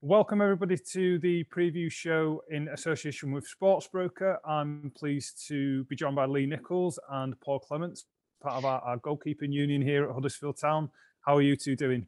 Welcome 0.00 0.40
everybody 0.40 0.76
to 0.92 1.18
the 1.18 1.42
preview 1.52 1.90
show 1.90 2.40
in 2.50 2.68
association 2.68 3.32
with 3.32 3.44
Sportsbroker. 3.50 4.36
I'm 4.46 4.92
pleased 4.96 5.44
to 5.48 5.82
be 5.86 5.96
joined 5.96 6.14
by 6.14 6.24
Lee 6.26 6.46
Nicholls 6.46 7.00
and 7.10 7.38
Paul 7.40 7.58
Clements, 7.58 8.04
part 8.40 8.54
of 8.54 8.64
our, 8.64 8.80
our 8.82 8.98
goalkeeping 8.98 9.52
union 9.52 9.82
here 9.82 10.08
at 10.08 10.14
Huddersfield 10.14 10.56
Town. 10.60 10.88
How 11.26 11.36
are 11.36 11.42
you 11.42 11.56
two 11.56 11.74
doing? 11.74 12.06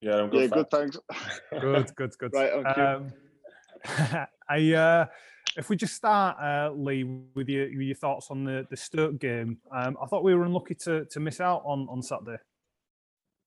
Yeah, 0.00 0.20
I'm 0.20 0.30
good. 0.30 0.48
Yeah, 0.48 0.56
good. 0.56 0.70
Thanks. 0.70 0.98
Good, 1.60 1.94
good, 1.96 2.18
good. 2.18 2.32
Right, 2.32 2.52
on 2.52 2.74
cue. 2.74 2.82
Um, 2.82 4.26
I, 4.48 4.72
uh, 4.72 5.06
if 5.58 5.68
we 5.68 5.76
just 5.76 5.94
start, 5.96 6.38
uh, 6.42 6.72
Lee, 6.74 7.04
with 7.34 7.50
your, 7.50 7.66
with 7.66 7.86
your 7.86 7.94
thoughts 7.94 8.28
on 8.30 8.44
the, 8.44 8.66
the 8.70 8.76
Stoke 8.76 9.18
game, 9.18 9.58
um, 9.70 9.98
I 10.02 10.06
thought 10.06 10.24
we 10.24 10.34
were 10.34 10.44
unlucky 10.44 10.76
to, 10.76 11.04
to 11.04 11.20
miss 11.20 11.42
out 11.42 11.60
on, 11.66 11.86
on 11.90 12.00
Saturday. 12.00 12.38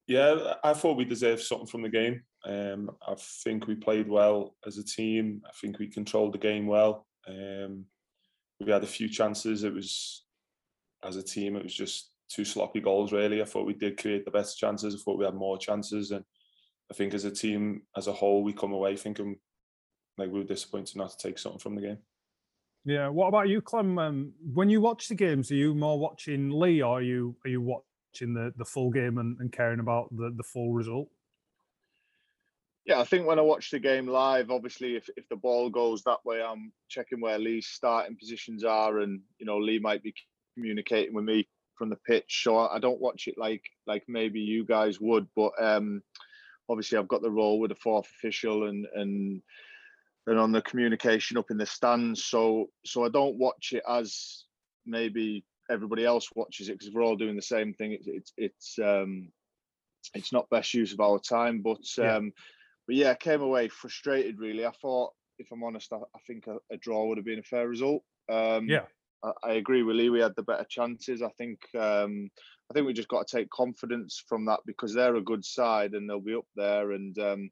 Yeah, 0.08 0.54
I 0.64 0.74
thought 0.74 0.98
we 0.98 1.04
deserved 1.04 1.42
something 1.42 1.68
from 1.68 1.82
the 1.82 1.90
game. 1.90 2.22
Um, 2.46 2.92
I 3.06 3.16
think 3.44 3.68
we 3.68 3.76
played 3.76 4.08
well 4.08 4.56
as 4.66 4.78
a 4.78 4.84
team. 4.84 5.42
I 5.46 5.52
think 5.60 5.80
we 5.80 5.88
controlled 5.88 6.34
the 6.34 6.38
game 6.38 6.66
well. 6.66 7.06
Um, 7.28 7.86
we 8.60 8.72
had 8.72 8.84
a 8.84 8.88
few 8.88 9.10
chances. 9.10 9.64
It 9.64 9.74
was, 9.74 10.24
as 11.04 11.18
a 11.18 11.24
team, 11.24 11.58
it 11.58 11.64
was 11.64 11.74
just 11.74 12.12
two 12.30 12.46
sloppy 12.46 12.80
goals. 12.80 13.12
Really, 13.12 13.42
I 13.42 13.46
thought 13.46 13.68
we 13.68 13.74
did 13.74 14.00
create 14.00 14.24
the 14.24 14.32
best 14.32 14.58
chances. 14.58 14.96
I 14.96 14.98
thought 14.98 15.20
we 15.20 15.26
had 15.26 15.36
more 15.36 15.58
chances, 15.58 16.12
and 16.12 16.24
I 16.90 16.94
think 16.94 17.14
as 17.14 17.26
a 17.26 17.32
team, 17.32 17.82
as 17.98 18.08
a 18.08 18.14
whole, 18.14 18.44
we 18.44 18.54
come 18.54 18.72
away 18.72 18.96
thinking 18.96 19.36
like 20.18 20.32
we 20.32 20.40
were 20.40 20.46
disappointed 20.46 20.96
not 20.96 21.12
to 21.12 21.18
take 21.18 21.38
something 21.38 21.60
from 21.60 21.76
the 21.76 21.82
game. 21.82 21.98
Yeah. 22.86 23.10
What 23.10 23.28
about 23.28 23.50
you, 23.50 23.62
Clem? 23.62 24.00
Um, 24.00 24.34
when 24.54 24.70
you 24.70 24.80
watch 24.80 25.10
the 25.10 25.16
games, 25.16 25.52
are 25.52 25.56
you 25.56 25.76
more 25.76 26.00
watching 26.00 26.50
Lee, 26.50 26.82
or 26.82 27.00
are 27.00 27.02
you 27.02 27.36
are 27.44 27.50
you 27.50 27.62
watching 28.18 28.34
the, 28.34 28.54
the 28.58 28.66
full 28.66 28.90
game 28.90 29.18
and, 29.18 29.38
and 29.40 29.52
caring 29.52 29.80
about 29.80 30.10
the, 30.16 30.34
the 30.36 30.44
full 30.44 30.74
result? 30.74 31.08
Yeah, 32.86 33.02
I 33.02 33.04
think 33.04 33.28
when 33.28 33.40
I 33.40 33.42
watch 33.42 33.70
the 33.70 33.80
game 33.80 34.08
live, 34.08 34.50
obviously, 34.50 34.96
if, 34.96 35.10
if 35.18 35.28
the 35.30 35.36
ball 35.36 35.70
goes 35.70 36.04
that 36.04 36.24
way, 36.26 36.42
I'm 36.42 36.72
checking 36.88 37.20
where 37.20 37.38
Lee's 37.38 37.68
starting 37.68 38.16
positions 38.18 38.64
are, 38.64 39.00
and 39.00 39.20
you 39.40 39.46
know, 39.46 39.58
Lee 39.58 39.80
might 39.80 40.02
be 40.02 40.14
communicating 40.56 41.14
with 41.14 41.26
me 41.26 41.48
from 41.76 41.90
the 41.90 41.98
pitch. 42.08 42.44
So 42.44 42.58
I, 42.58 42.80
don't 42.80 43.02
watch 43.02 43.28
it 43.28 43.36
like 43.38 43.62
like 43.88 44.04
maybe 44.08 44.40
you 44.40 44.66
guys 44.66 45.02
would, 45.02 45.28
but 45.36 45.52
um, 45.62 46.02
obviously, 46.70 46.98
I've 46.98 47.10
got 47.10 47.22
the 47.22 47.30
role 47.30 47.60
with 47.60 47.72
the 47.72 47.76
fourth 47.76 48.08
official 48.18 48.70
and 48.70 48.88
and 48.96 49.42
and 50.28 50.40
on 50.40 50.54
the 50.54 50.62
communication 50.62 51.38
up 51.38 51.52
in 51.52 51.58
the 51.58 51.66
stands. 51.66 52.24
So 52.24 52.68
so 52.86 53.04
I 53.04 53.10
don't 53.10 53.38
watch 53.38 53.74
it 53.74 53.84
as 53.88 54.46
maybe 54.86 55.44
everybody 55.70 56.06
else 56.06 56.30
watches 56.36 56.70
it 56.70 56.80
because 56.80 56.94
we're 56.94 57.04
all 57.04 57.16
doing 57.16 57.36
the 57.36 57.42
same 57.42 57.74
thing. 57.74 57.92
It's 57.94 58.08
it's 58.08 58.34
it's 58.38 58.80
um, 58.80 59.30
it's 60.14 60.32
not 60.32 60.50
best 60.50 60.74
use 60.74 60.94
of 60.94 61.00
our 61.00 61.20
time, 61.20 61.62
but 61.62 61.82
Yeah. 61.98 62.16
um, 62.16 62.32
but 62.88 62.96
yeah, 62.96 63.12
I 63.12 63.16
came 63.16 63.42
away 63.42 63.68
frustrated. 63.68 64.40
Really, 64.40 64.66
I 64.66 64.72
thought, 64.82 65.14
if 65.40 65.48
I'm 65.52 65.64
honest, 65.64 65.92
I, 65.92 65.98
I 65.98 66.20
think 66.26 66.48
a, 66.48 66.58
a 66.72 66.78
draw 66.78 67.06
would 67.06 67.18
have 67.18 67.26
been 67.26 67.40
a 67.40 67.44
fair 67.44 67.68
result. 67.68 68.04
Um, 68.30 68.68
Yeah. 68.68 68.86
I, 69.24 69.32
I 69.44 69.54
agree 69.54 69.84
with 69.84 69.96
Lee. 69.96 70.10
We 70.10 70.20
had 70.20 70.36
the 70.36 70.44
better 70.44 70.66
chances. 70.70 71.22
I 71.22 71.30
think 71.38 71.60
um, 71.76 72.30
I 72.70 72.74
think 72.74 72.86
we 72.86 72.94
just 72.94 73.08
got 73.08 73.28
to 73.28 73.38
take 73.38 73.50
confidence 73.50 74.24
from 74.28 74.46
that 74.46 74.60
because 74.66 74.94
they're 74.94 75.16
a 75.16 75.22
good 75.22 75.44
side 75.44 75.94
and 75.94 76.10
they'll 76.10 76.20
be 76.20 76.36
up 76.36 76.48
there. 76.56 76.92
And 76.92 77.18
um, 77.20 77.50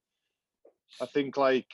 I 1.02 1.06
think 1.08 1.38
like 1.38 1.68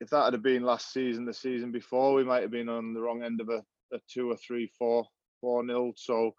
if 0.00 0.10
that 0.10 0.32
had 0.32 0.42
been 0.42 0.62
last 0.62 0.92
season, 0.92 1.24
the 1.24 1.34
season 1.34 1.72
before, 1.72 2.14
we 2.14 2.24
might 2.24 2.42
have 2.42 2.50
been 2.50 2.68
on 2.68 2.92
the 2.92 3.00
wrong 3.00 3.22
end 3.22 3.40
of 3.40 3.48
a, 3.48 3.62
a 3.94 4.00
two 4.12 4.30
or 4.30 4.36
three, 4.36 4.70
four, 4.78 5.06
four 5.46 5.64
nil. 5.64 5.92
So 5.96 6.34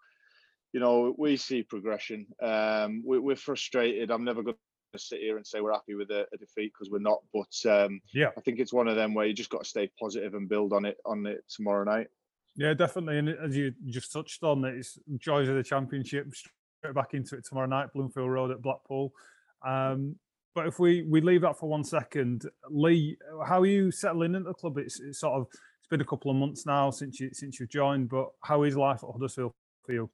you 0.72 0.80
know 0.80 1.14
we 1.16 1.36
see 1.38 1.62
progression. 1.62 2.26
Um, 2.42 3.02
we, 3.06 3.18
we're 3.18 3.36
frustrated. 3.36 4.10
I'm 4.10 4.24
never 4.24 4.42
going 4.42 4.56
to 4.92 4.98
sit 4.98 5.20
here 5.20 5.36
and 5.38 5.46
say 5.46 5.60
we're 5.60 5.72
happy 5.72 5.94
with 5.94 6.10
a, 6.10 6.26
a 6.32 6.36
defeat 6.36 6.72
because 6.74 6.90
we're 6.90 6.98
not. 6.98 7.20
But 7.32 7.70
um, 7.70 8.00
Yeah. 8.12 8.30
I 8.36 8.40
think 8.42 8.58
it's 8.58 8.72
one 8.72 8.88
of 8.88 8.96
them 8.96 9.14
where 9.14 9.26
you 9.26 9.32
just 9.32 9.50
got 9.50 9.62
to 9.62 9.68
stay 9.68 9.90
positive 10.00 10.34
and 10.34 10.48
build 10.48 10.72
on 10.72 10.84
it 10.84 10.98
on 11.06 11.26
it 11.26 11.42
tomorrow 11.48 11.84
night. 11.84 12.08
Yeah, 12.56 12.74
definitely. 12.74 13.18
And 13.18 13.28
as 13.30 13.56
you 13.56 13.72
just 13.86 14.12
touched 14.12 14.42
on, 14.42 14.64
it's 14.64 14.98
joys 15.18 15.48
of 15.48 15.56
the 15.56 15.62
championship. 15.62 16.26
Straight 16.34 16.94
back 16.94 17.14
into 17.14 17.36
it 17.36 17.46
tomorrow 17.46 17.68
night, 17.68 17.92
Bloomfield 17.94 18.30
Road 18.30 18.50
at 18.50 18.62
Blackpool. 18.62 19.12
Um, 19.66 20.16
but 20.54 20.66
if 20.66 20.78
we 20.78 21.02
we 21.02 21.20
leave 21.20 21.42
that 21.42 21.58
for 21.58 21.68
one 21.68 21.84
second, 21.84 22.46
Lee, 22.68 23.16
how 23.46 23.60
are 23.60 23.66
you 23.66 23.90
settling 23.90 24.34
into 24.34 24.48
the 24.48 24.54
club? 24.54 24.76
It's, 24.76 25.00
it's 25.00 25.20
sort 25.20 25.34
of 25.40 25.46
it's 25.88 25.96
been 25.96 26.02
a 26.02 26.04
couple 26.04 26.30
of 26.30 26.36
months 26.36 26.66
now 26.66 26.90
since 26.90 27.18
you 27.18 27.30
since 27.32 27.58
you've 27.58 27.70
joined, 27.70 28.10
but 28.10 28.28
how 28.42 28.62
is 28.64 28.76
life 28.76 29.02
at 29.02 29.10
Huddersfield 29.10 29.54
for 29.86 29.92
you? 29.92 30.10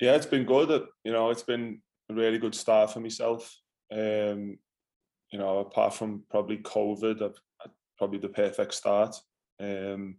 Yeah, 0.00 0.14
it's 0.14 0.24
been 0.24 0.44
good. 0.44 0.70
uh, 0.70 0.86
You 1.04 1.12
know, 1.12 1.28
it's 1.28 1.42
been 1.42 1.82
a 2.10 2.14
really 2.14 2.38
good 2.38 2.54
start 2.54 2.92
for 2.92 3.00
myself. 3.00 3.54
Um, 3.92 4.58
you 5.30 5.38
know, 5.38 5.58
apart 5.58 5.92
from 5.92 6.22
probably 6.30 6.58
COVID, 6.58 7.20
I've, 7.22 7.38
probably 7.98 8.20
the 8.20 8.30
perfect 8.30 8.72
start. 8.72 9.14
Um, 9.60 10.16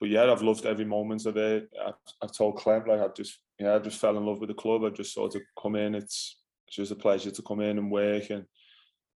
but 0.00 0.08
yeah, 0.08 0.32
I've 0.32 0.42
loved 0.42 0.66
every 0.66 0.84
moment 0.84 1.24
of 1.26 1.36
it. 1.36 1.68
I've, 1.86 1.94
I've 2.20 2.32
told 2.32 2.56
Clem 2.56 2.86
like 2.88 3.00
I 3.00 3.06
just 3.16 3.38
yeah, 3.60 3.76
I 3.76 3.78
just 3.78 4.00
fell 4.00 4.16
in 4.16 4.26
love 4.26 4.40
with 4.40 4.48
the 4.48 4.54
club. 4.54 4.82
I 4.84 4.90
just 4.90 5.14
sort 5.14 5.36
of 5.36 5.42
come 5.62 5.76
in. 5.76 5.94
It's 5.94 6.40
it's 6.66 6.76
just 6.76 6.90
a 6.90 6.96
pleasure 6.96 7.30
to 7.30 7.42
come 7.42 7.60
in 7.60 7.78
and 7.78 7.92
work 7.92 8.30
and 8.30 8.46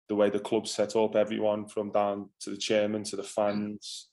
the 0.09 0.15
way 0.15 0.29
the 0.29 0.39
club's 0.39 0.69
set 0.69 0.95
up. 0.95 1.15
Everyone 1.15 1.67
from 1.67 1.91
down 1.91 2.29
to 2.41 2.51
the 2.51 2.57
chairman 2.57 3.03
to 3.05 3.15
the 3.15 3.23
fans 3.23 4.08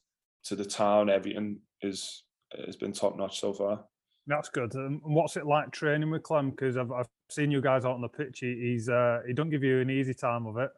to 0.46 0.56
the 0.56 0.64
town, 0.64 1.10
everything 1.10 1.60
is 1.82 2.24
has 2.64 2.76
been 2.76 2.92
top 2.92 3.16
notch 3.16 3.40
so 3.40 3.52
far. 3.52 3.84
That's 4.26 4.48
good. 4.48 4.74
Um, 4.74 5.00
and 5.04 5.14
what's 5.14 5.36
it 5.36 5.46
like 5.46 5.70
training 5.70 6.10
with 6.10 6.22
Clem? 6.22 6.50
Because 6.50 6.76
I've, 6.76 6.90
I've 6.90 7.08
seen 7.30 7.50
you 7.50 7.60
guys 7.60 7.84
out 7.84 7.94
on 7.94 8.00
the 8.00 8.08
pitch. 8.08 8.40
He, 8.40 8.54
he's 8.54 8.88
uh, 8.88 9.20
he 9.26 9.32
don't 9.32 9.50
give 9.50 9.62
you 9.62 9.80
an 9.80 9.90
easy 9.90 10.14
time 10.14 10.46
of 10.46 10.56
it. 10.56 10.70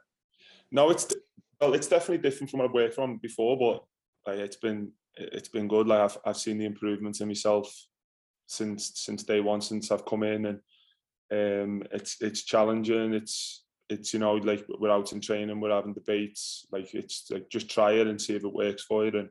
No, 0.71 0.91
it's 0.91 1.15
well, 1.61 1.75
it's 1.75 1.89
definitely 1.89 2.19
different 2.19 2.51
from 2.51 2.59
what 2.59 2.69
I've 2.69 2.75
worked 2.75 2.95
from 2.95 3.17
before, 3.19 3.59
but 3.59 3.84
like 4.31 4.41
it's 4.41 4.57
been 4.57 4.93
it's 5.17 5.49
been 5.49 5.69
good. 5.69 5.87
Like 5.87 6.01
I've 6.01 6.19
I've 6.25 6.37
seen 6.37 6.59
the 6.59 6.67
improvements 6.67 7.21
in 7.21 7.28
myself 7.28 7.75
since 8.47 8.93
since 8.97 9.23
day 9.23 9.41
one, 9.41 9.61
since 9.61 9.91
I've 9.91 10.05
come 10.05 10.23
in, 10.23 10.47
and 10.47 10.61
um, 11.33 11.83
it's 11.93 12.17
it's 12.21 12.43
challenging. 12.43 13.15
It's 13.15 13.65
it's 13.89 14.12
you 14.12 14.21
know 14.21 14.34
like 14.34 14.65
we're 14.78 14.91
out 14.91 15.12
in 15.12 15.21
training, 15.21 15.61
we're 15.61 15.71
having 15.71 15.95
debates. 15.95 16.67
Like 16.71 16.95
it's 16.95 17.31
like 17.31 17.49
just 17.49 17.71
try 17.71 17.93
it 17.93 18.07
and 18.07 18.21
see 18.21 18.34
if 18.34 18.45
it 18.45 18.53
works 18.53 18.83
for 18.83 19.07
you. 19.07 19.19
And 19.19 19.28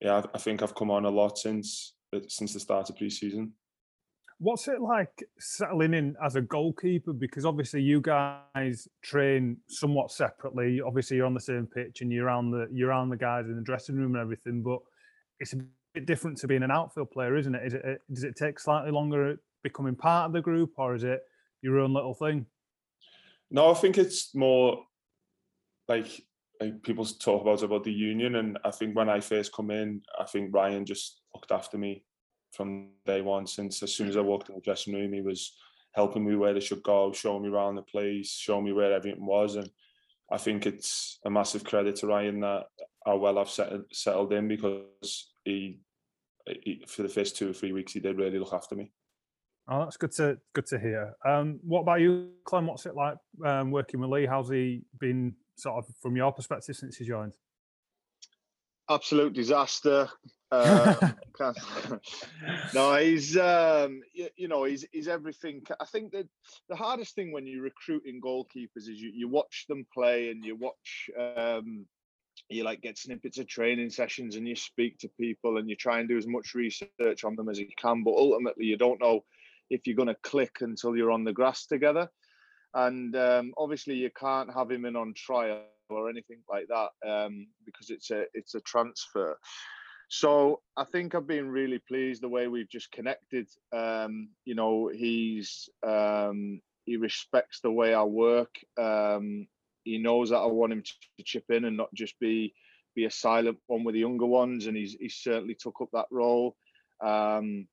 yeah, 0.00 0.22
I, 0.34 0.38
think 0.38 0.62
I've 0.62 0.74
come 0.74 0.90
on 0.90 1.04
a 1.04 1.10
lot 1.10 1.38
since 1.38 1.94
uh, 2.14 2.20
since 2.28 2.54
the 2.54 2.60
start 2.60 2.88
of 2.90 2.96
pre-season. 2.96 3.52
What's 4.38 4.68
it 4.68 4.80
like 4.80 5.22
settling 5.38 5.92
in 5.92 6.16
as 6.24 6.36
a 6.36 6.40
goalkeeper? 6.40 7.12
Because 7.12 7.44
obviously 7.44 7.82
you 7.82 8.00
guys 8.00 8.88
train 9.02 9.58
somewhat 9.68 10.10
separately. 10.10 10.80
Obviously 10.80 11.18
you're 11.18 11.26
on 11.26 11.34
the 11.34 11.40
same 11.40 11.66
pitch 11.66 12.00
and 12.00 12.10
you're 12.10 12.24
around 12.24 12.50
the 12.50 12.66
you're 12.72 12.88
around 12.88 13.10
the 13.10 13.18
guys 13.18 13.46
in 13.46 13.56
the 13.56 13.62
dressing 13.62 13.96
room 13.96 14.14
and 14.14 14.22
everything. 14.22 14.62
But 14.62 14.78
it's 15.40 15.52
a 15.52 15.58
bit 15.92 16.06
different 16.06 16.38
to 16.38 16.48
being 16.48 16.62
an 16.62 16.70
outfield 16.70 17.10
player, 17.10 17.36
isn't 17.36 17.54
it? 17.54 17.66
Is 17.66 17.74
it 17.74 17.84
it- 17.84 18.02
does 18.12 18.24
it 18.24 18.36
take 18.36 18.58
slightly 18.58 18.90
longer 18.90 19.36
becoming 19.62 19.94
part 19.94 20.26
of 20.26 20.32
the 20.32 20.40
group, 20.40 20.72
or 20.78 20.94
is 20.94 21.04
it 21.04 21.20
your 21.60 21.78
own 21.78 21.92
little 21.92 22.14
thing? 22.14 22.46
No, 23.50 23.70
I 23.70 23.74
think 23.74 23.98
it's 23.98 24.34
more 24.34 24.84
like 25.86 26.24
people 26.82 27.04
talk 27.04 27.42
about 27.42 27.62
about 27.62 27.84
the 27.84 27.92
union, 27.92 28.36
and 28.36 28.58
I 28.64 28.70
think 28.70 28.96
when 28.96 29.08
I 29.08 29.20
first 29.20 29.52
come 29.52 29.70
in, 29.70 30.02
I 30.18 30.24
think 30.24 30.54
Ryan 30.54 30.84
just 30.84 31.20
looked 31.34 31.52
after 31.52 31.78
me 31.78 32.04
from 32.52 32.90
day 33.06 33.20
one. 33.20 33.46
Since 33.46 33.82
as 33.82 33.94
soon 33.94 34.08
as 34.08 34.16
I 34.16 34.20
walked 34.20 34.48
in 34.48 34.54
the 34.54 34.60
dressing 34.60 34.94
room, 34.94 35.12
he 35.12 35.22
was 35.22 35.56
helping 35.92 36.26
me 36.26 36.36
where 36.36 36.54
they 36.54 36.60
should 36.60 36.82
go, 36.82 37.12
showing 37.12 37.42
me 37.42 37.48
around 37.48 37.76
the 37.76 37.82
place, 37.82 38.32
showing 38.32 38.64
me 38.64 38.72
where 38.72 38.92
everything 38.92 39.24
was, 39.24 39.56
and 39.56 39.70
I 40.30 40.38
think 40.38 40.66
it's 40.66 41.18
a 41.24 41.30
massive 41.30 41.64
credit 41.64 41.96
to 41.96 42.06
Ryan 42.06 42.40
that 42.40 42.66
how 43.04 43.16
well 43.16 43.38
I've 43.38 43.50
settled 43.50 43.84
settled 43.92 44.32
in 44.32 44.46
because 44.46 45.32
he, 45.44 45.80
he 46.46 46.84
for 46.86 47.02
the 47.02 47.08
first 47.08 47.36
two 47.36 47.50
or 47.50 47.52
three 47.52 47.72
weeks 47.72 47.92
he 47.92 48.00
did 48.00 48.18
really 48.18 48.38
look 48.38 48.52
after 48.52 48.76
me. 48.76 48.92
Oh, 49.68 49.80
that's 49.80 49.96
good 49.96 50.12
to 50.12 50.38
good 50.52 50.66
to 50.66 50.78
hear. 50.78 51.14
Um, 51.26 51.60
what 51.62 51.80
about 51.80 52.00
you, 52.00 52.30
Clem? 52.44 52.66
What's 52.66 52.86
it 52.86 52.96
like 52.96 53.16
um, 53.44 53.70
working 53.70 54.00
with 54.00 54.10
Lee? 54.10 54.26
How's 54.26 54.50
he 54.50 54.82
been, 54.98 55.34
sort 55.56 55.78
of, 55.78 55.94
from 56.00 56.16
your 56.16 56.32
perspective, 56.32 56.76
since 56.76 56.96
he 56.96 57.04
joined? 57.04 57.34
absolute 58.90 59.32
disaster. 59.32 60.08
Uh, 60.50 61.12
no, 62.74 62.96
he's 62.96 63.36
um, 63.36 64.02
you, 64.12 64.28
you 64.36 64.48
know 64.48 64.64
he's 64.64 64.84
he's 64.92 65.08
everything. 65.08 65.62
I 65.80 65.84
think 65.86 66.12
that 66.12 66.28
the 66.68 66.76
hardest 66.76 67.14
thing 67.14 67.32
when 67.32 67.46
you're 67.46 67.62
recruiting 67.62 68.20
goalkeepers 68.20 68.88
is 68.88 69.00
you, 69.00 69.10
you 69.14 69.28
watch 69.28 69.64
them 69.68 69.86
play 69.94 70.30
and 70.30 70.44
you 70.44 70.56
watch 70.56 71.08
um, 71.18 71.86
you 72.48 72.64
like 72.64 72.82
get 72.82 72.98
snippets 72.98 73.38
of 73.38 73.46
training 73.46 73.90
sessions 73.90 74.36
and 74.36 74.46
you 74.46 74.56
speak 74.56 74.98
to 74.98 75.08
people 75.08 75.56
and 75.56 75.70
you 75.70 75.76
try 75.76 76.00
and 76.00 76.08
do 76.08 76.18
as 76.18 76.26
much 76.26 76.54
research 76.54 77.24
on 77.24 77.36
them 77.36 77.48
as 77.48 77.58
you 77.58 77.68
can. 77.76 78.02
But 78.02 78.14
ultimately, 78.14 78.66
you 78.66 78.76
don't 78.76 79.00
know 79.00 79.24
if 79.70 79.86
you're 79.86 79.96
going 79.96 80.08
to 80.08 80.16
click 80.22 80.56
until 80.60 80.96
you're 80.96 81.12
on 81.12 81.24
the 81.24 81.32
grass 81.32 81.66
together. 81.66 82.10
And 82.74 83.14
um, 83.16 83.52
obviously, 83.58 83.94
you 83.94 84.10
can't 84.10 84.52
have 84.52 84.70
him 84.70 84.84
in 84.84 84.96
on 84.96 85.14
trial 85.14 85.62
or 85.88 86.08
anything 86.08 86.38
like 86.48 86.68
that 86.68 86.90
um, 87.08 87.46
because 87.64 87.90
it's 87.90 88.10
a 88.10 88.24
it's 88.34 88.54
a 88.54 88.60
transfer. 88.60 89.36
So 90.08 90.60
I 90.76 90.84
think 90.84 91.14
I've 91.14 91.26
been 91.26 91.48
really 91.48 91.78
pleased 91.78 92.22
the 92.22 92.28
way 92.28 92.48
we've 92.48 92.68
just 92.68 92.90
connected. 92.90 93.48
Um, 93.72 94.30
you 94.44 94.56
know, 94.56 94.90
he's 94.92 95.68
um, 95.86 96.60
he 96.84 96.96
respects 96.96 97.60
the 97.60 97.70
way 97.70 97.94
I 97.94 98.02
work. 98.02 98.56
Um, 98.78 99.46
he 99.84 99.98
knows 99.98 100.30
that 100.30 100.38
I 100.38 100.46
want 100.46 100.72
him 100.72 100.82
to 100.82 101.24
chip 101.24 101.44
in 101.50 101.64
and 101.64 101.76
not 101.76 101.94
just 101.94 102.18
be 102.18 102.54
be 102.96 103.04
a 103.04 103.10
silent 103.10 103.58
one 103.68 103.84
with 103.84 103.94
the 103.94 104.00
younger 104.00 104.26
ones, 104.26 104.66
and 104.66 104.76
he's 104.76 104.96
he 104.98 105.08
certainly 105.08 105.54
took 105.54 105.80
up 105.80 105.90
that 105.92 106.06
role. 106.10 106.56
Um, 107.00 107.68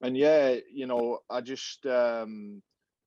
and 0.00 0.16
yeah, 0.16 0.56
you 0.72 0.86
know, 0.86 1.20
I 1.28 1.40
just 1.40 1.84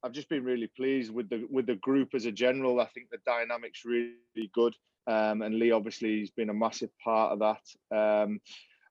I've 0.03 0.11
just 0.11 0.29
been 0.29 0.43
really 0.43 0.67
pleased 0.75 1.11
with 1.13 1.29
the 1.29 1.47
with 1.49 1.65
the 1.65 1.75
group 1.75 2.09
as 2.13 2.25
a 2.25 2.31
general. 2.31 2.79
I 2.79 2.85
think 2.85 3.09
the 3.09 3.17
dynamics 3.25 3.85
really 3.85 4.51
good, 4.53 4.75
um, 5.07 5.41
and 5.41 5.57
Lee 5.57 5.71
obviously 5.71 6.19
he's 6.19 6.31
been 6.31 6.49
a 6.49 6.53
massive 6.53 6.91
part 7.03 7.33
of 7.33 7.39
that. 7.39 7.95
Um, 7.95 8.39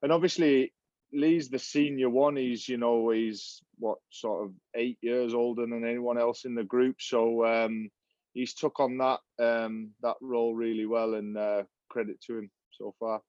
and 0.03 0.13
obviously, 0.13 0.73
Lee's 1.13 1.49
the 1.49 1.59
senior 1.59 2.11
one. 2.11 2.37
He's 2.37 2.69
you 2.69 2.77
know 2.77 3.11
he's 3.11 3.63
what 3.79 3.99
sort 4.11 4.45
of 4.45 4.53
eight 4.75 4.99
years 5.01 5.35
older 5.35 5.63
than 5.63 5.85
anyone 5.85 6.19
else 6.19 6.45
in 6.45 6.55
the 6.55 6.65
group. 6.65 6.97
So 7.01 7.45
um, 7.47 7.91
he's 8.35 8.55
took 8.55 8.81
on 8.81 8.99
that 8.99 9.21
um, 9.39 9.91
that 10.03 10.17
role 10.21 10.55
really 10.55 10.87
well, 10.87 11.15
and 11.15 11.37
uh, 11.37 11.63
credit 11.89 12.21
to 12.23 12.39
him 12.39 12.51
so 12.73 12.95
far. 12.99 13.21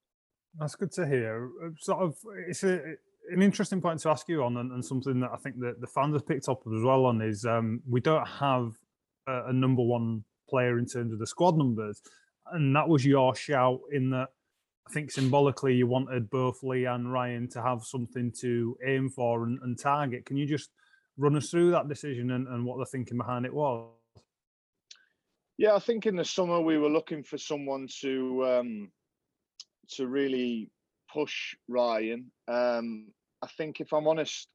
That's 0.59 0.75
good 0.75 0.91
to 0.93 1.07
hear. 1.07 1.51
Sort 1.79 2.01
of, 2.01 2.17
it's 2.47 2.63
a 2.63 2.95
an 3.31 3.41
interesting 3.41 3.81
point 3.81 3.99
to 4.01 4.09
ask 4.09 4.27
you 4.29 4.43
on, 4.43 4.57
and, 4.57 4.71
and 4.71 4.83
something 4.83 5.19
that 5.19 5.31
I 5.33 5.37
think 5.37 5.59
that 5.59 5.81
the 5.81 5.87
fans 5.87 6.15
have 6.15 6.27
picked 6.27 6.49
up 6.49 6.61
as 6.65 6.83
well 6.83 7.05
on 7.05 7.21
is 7.21 7.45
um, 7.45 7.81
we 7.87 7.99
don't 7.99 8.27
have 8.27 8.73
a, 9.27 9.47
a, 9.47 9.53
number 9.53 9.81
one 9.81 10.23
player 10.49 10.77
in 10.79 10.85
terms 10.85 11.13
of 11.13 11.19
the 11.19 11.27
squad 11.27 11.57
numbers, 11.57 12.01
and 12.51 12.75
that 12.75 12.87
was 12.87 13.05
your 13.05 13.35
shout 13.35 13.79
in 13.91 14.09
that. 14.11 14.29
I 14.87 14.93
think 14.93 15.11
symbolically 15.11 15.75
you 15.75 15.85
wanted 15.85 16.29
both 16.29 16.63
Lee 16.63 16.85
and 16.85 17.11
Ryan 17.11 17.49
to 17.49 17.61
have 17.61 17.83
something 17.83 18.31
to 18.39 18.77
aim 18.87 19.09
for 19.09 19.43
and, 19.43 19.59
and 19.61 19.77
target. 19.77 20.25
Can 20.25 20.37
you 20.37 20.45
just 20.45 20.69
run 21.17 21.35
us 21.35 21.49
through 21.49 21.71
that 21.71 21.89
decision 21.89 22.31
and, 22.31 22.47
and 22.47 22.63
what 22.63 22.79
the 22.79 22.85
thinking 22.85 23.17
behind 23.17 23.45
it 23.45 23.53
was? 23.53 23.89
Yeah, 25.57 25.75
I 25.75 25.79
think 25.79 26.05
in 26.05 26.15
the 26.15 26.23
summer 26.23 26.61
we 26.61 26.77
were 26.77 26.89
looking 26.89 27.21
for 27.21 27.37
someone 27.37 27.89
to 27.99 28.45
um, 28.47 28.91
to 29.95 30.07
really 30.07 30.69
push 31.11 31.55
Ryan. 31.67 32.31
Um, 32.47 33.07
I 33.41 33.47
think 33.47 33.79
if 33.79 33.93
I'm 33.93 34.07
honest, 34.07 34.47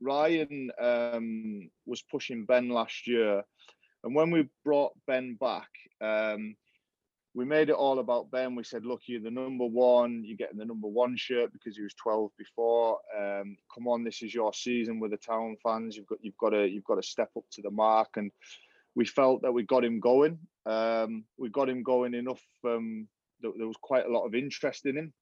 Ryan 0.00 0.70
um, 0.80 1.70
was 1.86 2.02
pushing 2.02 2.44
Ben 2.44 2.68
last 2.68 3.06
year, 3.06 3.42
and 4.04 4.14
when 4.14 4.30
we 4.30 4.48
brought 4.64 4.92
Ben 5.06 5.34
back, 5.34 5.68
um, 6.00 6.54
we 7.34 7.44
made 7.44 7.68
it 7.68 7.74
all 7.74 7.98
about 7.98 8.30
Ben. 8.30 8.54
We 8.54 8.64
said, 8.64 8.84
"Look, 8.84 9.02
you're 9.06 9.20
the 9.20 9.30
number 9.30 9.66
one. 9.66 10.22
You're 10.24 10.36
getting 10.36 10.58
the 10.58 10.64
number 10.64 10.88
one 10.88 11.16
shirt 11.16 11.52
because 11.52 11.76
he 11.76 11.82
was 11.82 11.94
12 11.94 12.30
before. 12.38 12.98
Um, 13.16 13.56
come 13.74 13.86
on, 13.88 14.04
this 14.04 14.22
is 14.22 14.34
your 14.34 14.52
season 14.54 15.00
with 15.00 15.10
the 15.10 15.18
town 15.18 15.56
fans. 15.62 15.96
You've 15.96 16.06
got 16.06 16.18
you've 16.22 16.38
got 16.38 16.50
to 16.50 16.66
you've 16.66 16.84
got 16.84 16.96
to 16.96 17.02
step 17.02 17.30
up 17.36 17.44
to 17.52 17.62
the 17.62 17.70
mark." 17.70 18.16
And 18.16 18.30
we 18.94 19.04
felt 19.04 19.42
that 19.42 19.52
we 19.52 19.64
got 19.64 19.84
him 19.84 20.00
going. 20.00 20.38
Um, 20.64 21.24
we 21.36 21.50
got 21.50 21.68
him 21.68 21.82
going 21.82 22.14
enough. 22.14 22.42
Um, 22.64 23.08
there 23.40 23.66
was 23.66 23.76
quite 23.80 24.06
a 24.06 24.10
lot 24.10 24.26
of 24.26 24.34
interest 24.34 24.86
in 24.86 24.96
him 24.96 25.12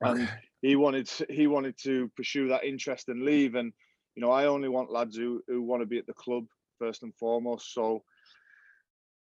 and 0.00 0.28
he 0.60 0.76
wanted 0.76 1.06
to, 1.06 1.26
he 1.28 1.46
wanted 1.46 1.76
to 1.82 2.10
pursue 2.16 2.48
that 2.48 2.64
interest 2.64 3.08
and 3.08 3.24
leave. 3.24 3.54
And 3.54 3.72
you 4.14 4.22
know, 4.22 4.30
I 4.30 4.46
only 4.46 4.68
want 4.68 4.92
lads 4.92 5.16
who 5.16 5.42
who 5.48 5.62
want 5.62 5.82
to 5.82 5.86
be 5.86 5.98
at 5.98 6.06
the 6.06 6.14
club 6.14 6.44
first 6.78 7.02
and 7.02 7.14
foremost. 7.14 7.72
So 7.74 8.02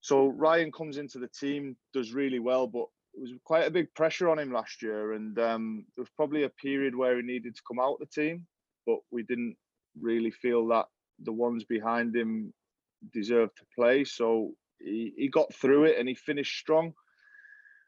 so 0.00 0.28
Ryan 0.28 0.72
comes 0.72 0.96
into 0.96 1.18
the 1.18 1.28
team, 1.28 1.76
does 1.92 2.12
really 2.12 2.38
well, 2.38 2.66
but 2.66 2.86
it 3.14 3.20
was 3.20 3.32
quite 3.44 3.66
a 3.66 3.70
big 3.70 3.92
pressure 3.94 4.28
on 4.28 4.38
him 4.38 4.52
last 4.52 4.82
year, 4.82 5.12
and 5.12 5.38
um, 5.38 5.84
there 5.94 6.02
was 6.02 6.10
probably 6.16 6.44
a 6.44 6.50
period 6.50 6.94
where 6.94 7.16
he 7.16 7.22
needed 7.22 7.54
to 7.54 7.62
come 7.66 7.80
out 7.80 7.98
the 7.98 8.06
team, 8.06 8.46
but 8.86 8.98
we 9.10 9.22
didn't 9.24 9.56
really 10.00 10.30
feel 10.30 10.66
that 10.68 10.86
the 11.24 11.32
ones 11.32 11.64
behind 11.64 12.14
him 12.16 12.52
deserved 13.12 13.56
to 13.58 13.64
play. 13.74 14.04
So 14.04 14.52
he, 14.78 15.12
he 15.16 15.28
got 15.28 15.52
through 15.54 15.84
it 15.84 15.98
and 15.98 16.08
he 16.08 16.14
finished 16.14 16.58
strong. 16.58 16.94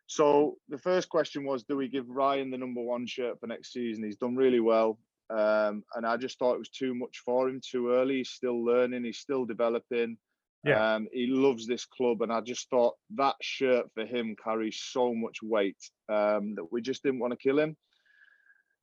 So 0.06 0.56
the 0.68 0.78
first 0.78 1.08
question 1.08 1.44
was, 1.44 1.64
do 1.64 1.76
we 1.76 1.88
give 1.88 2.08
Ryan 2.08 2.50
the 2.50 2.58
number 2.58 2.82
one 2.82 3.06
shirt 3.06 3.40
for 3.40 3.46
next 3.46 3.72
season? 3.72 4.04
He's 4.04 4.16
done 4.16 4.36
really 4.36 4.60
well. 4.60 4.98
Um, 5.30 5.84
and 5.94 6.06
I 6.06 6.16
just 6.16 6.38
thought 6.38 6.54
it 6.54 6.58
was 6.58 6.68
too 6.68 6.94
much 6.94 7.22
for 7.24 7.48
him 7.48 7.60
too 7.66 7.90
early. 7.92 8.18
He's 8.18 8.30
still 8.30 8.62
learning, 8.62 9.04
he's 9.04 9.18
still 9.18 9.46
developing. 9.46 10.18
Yeah. 10.64 10.94
Um, 10.94 11.08
he 11.12 11.26
loves 11.26 11.66
this 11.66 11.84
club, 11.86 12.22
and 12.22 12.32
I 12.32 12.40
just 12.40 12.70
thought 12.70 12.94
that 13.16 13.34
shirt 13.40 13.86
for 13.94 14.04
him 14.04 14.36
carries 14.42 14.80
so 14.80 15.12
much 15.12 15.38
weight 15.42 15.78
um, 16.08 16.54
that 16.54 16.70
we 16.70 16.82
just 16.82 17.02
didn't 17.02 17.18
want 17.18 17.32
to 17.32 17.36
kill 17.36 17.58
him. 17.58 17.76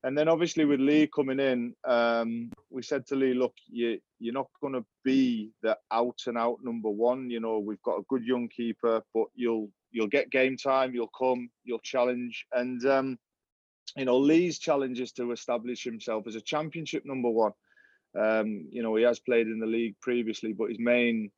And 0.04 0.18
then 0.18 0.30
obviously 0.30 0.64
with 0.66 0.80
Lee 0.80 1.10
coming 1.14 1.40
in, 1.40 1.74
um, 1.86 2.52
we 2.70 2.82
said 2.82 3.06
to 3.08 3.16
Lee, 3.16 3.34
look, 3.34 3.54
you, 3.68 4.00
you're 4.20 4.34
not 4.34 4.48
going 4.62 4.74
to 4.74 4.86
be 5.04 5.52
the 5.62 5.78
out 5.92 6.20
and 6.26 6.38
out 6.38 6.60
number 6.64 6.90
one. 6.90 7.30
You 7.30 7.42
know, 7.42 7.60
we've 7.60 7.82
got 7.82 8.00
a 8.00 8.06
good 8.08 8.24
young 8.24 8.48
keeper, 8.48 9.02
but 9.14 9.26
you'll 9.36 9.70
you'll 9.92 10.08
get 10.08 10.32
game 10.32 10.58
time, 10.58 10.94
you'll 10.94 11.12
come, 11.18 11.50
you'll 11.64 11.80
challenge. 11.80 12.46
And, 12.54 12.86
um, 12.86 13.20
you 13.96 14.06
know, 14.06 14.18
Lee's 14.18 14.60
challenge 14.60 15.00
is 15.00 15.12
to 15.14 15.32
establish 15.32 15.84
himself 15.84 16.28
as 16.28 16.36
a 16.36 16.42
championship 16.42 17.04
number 17.06 17.30
one. 17.30 17.54
Um, 18.20 18.68
you 18.72 18.82
know, 18.82 18.96
he 18.96 19.04
has 19.04 19.20
played 19.20 19.48
in 19.48 19.60
the 19.60 19.66
league 19.66 19.96
previously, 20.02 20.54
but 20.54 20.70
his 20.70 20.80
main 20.80 21.32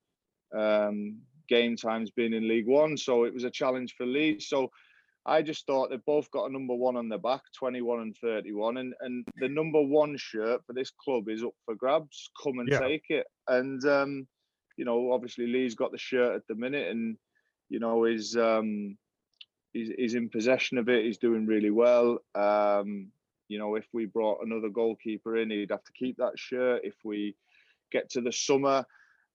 um, 0.57 1.19
game 1.47 1.75
time's 1.75 2.11
been 2.11 2.33
in 2.33 2.47
League 2.47 2.67
One. 2.67 2.97
So 2.97 3.25
it 3.25 3.33
was 3.33 3.43
a 3.43 3.49
challenge 3.49 3.95
for 3.97 4.05
Lee. 4.05 4.39
So 4.39 4.71
I 5.25 5.41
just 5.41 5.65
thought 5.65 5.89
they've 5.89 6.05
both 6.05 6.31
got 6.31 6.49
a 6.49 6.53
number 6.53 6.73
one 6.73 6.95
on 6.95 7.09
their 7.09 7.19
back, 7.19 7.41
21 7.57 8.01
and 8.01 8.17
31. 8.17 8.77
And, 8.77 8.93
and 9.01 9.25
the 9.37 9.49
number 9.49 9.81
one 9.81 10.15
shirt 10.17 10.61
for 10.65 10.73
this 10.73 10.91
club 11.03 11.29
is 11.29 11.43
up 11.43 11.53
for 11.65 11.75
grabs. 11.75 12.31
Come 12.41 12.59
and 12.59 12.69
yeah. 12.69 12.79
take 12.79 13.05
it. 13.09 13.27
And, 13.47 13.83
um, 13.85 14.27
you 14.77 14.85
know, 14.85 15.11
obviously 15.11 15.47
Lee's 15.47 15.75
got 15.75 15.91
the 15.91 15.97
shirt 15.97 16.35
at 16.35 16.41
the 16.47 16.55
minute 16.55 16.87
and 16.89 17.17
you 17.71 17.79
know, 17.79 18.03
is 18.03 18.35
um, 18.35 18.97
he's, 19.71 19.89
he's 19.97 20.13
in 20.13 20.27
possession 20.27 20.77
of 20.77 20.89
it. 20.89 21.05
He's 21.05 21.17
doing 21.17 21.47
really 21.47 21.71
well. 21.71 22.19
Um, 22.35 23.07
you 23.47 23.57
know, 23.57 23.75
if 23.75 23.85
we 23.93 24.05
brought 24.05 24.45
another 24.45 24.67
goalkeeper 24.67 25.37
in, 25.37 25.49
he'd 25.49 25.71
have 25.71 25.83
to 25.85 25.93
keep 25.93 26.17
that 26.17 26.37
shirt. 26.37 26.81
If 26.83 26.95
we 27.05 27.33
get 27.89 28.09
to 28.11 28.21
the 28.21 28.31
summer 28.31 28.85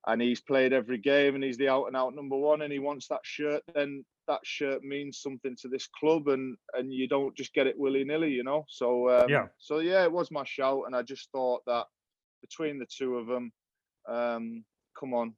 and 0.07 0.21
he's 0.21 0.43
played 0.43 0.75
every 0.75 0.99
game 0.99 1.35
and 1.35 1.43
he's 1.43 1.57
the 1.57 1.71
out 1.71 1.87
and 1.87 1.97
out 1.97 2.15
number 2.15 2.37
one 2.37 2.61
and 2.61 2.73
he 2.73 2.79
wants 2.79 3.09
that 3.09 3.21
shirt, 3.23 3.63
then 3.75 4.05
that 4.29 4.41
shirt 4.45 4.85
means 4.85 5.23
something 5.23 5.57
to 5.63 5.69
this 5.69 5.89
club 5.99 6.29
and 6.29 6.57
and 6.75 6.93
you 6.93 7.09
don't 7.09 7.35
just 7.37 7.55
get 7.55 7.67
it 7.67 7.79
willy 7.79 8.05
nilly, 8.05 8.31
you 8.31 8.45
know. 8.45 8.67
So 8.69 9.09
um, 9.09 9.31
yeah, 9.31 9.47
so 9.59 9.79
yeah, 9.79 10.03
it 10.03 10.13
was 10.13 10.31
my 10.31 10.45
shout, 10.45 10.83
and 10.87 10.95
I 10.95 11.01
just 11.01 11.31
thought 11.33 11.63
that 11.67 11.87
between 12.43 12.79
the 12.79 12.87
two 12.87 13.17
of 13.17 13.27
them, 13.27 13.51
um, 14.07 14.65
come 14.99 15.15
on, 15.15 15.33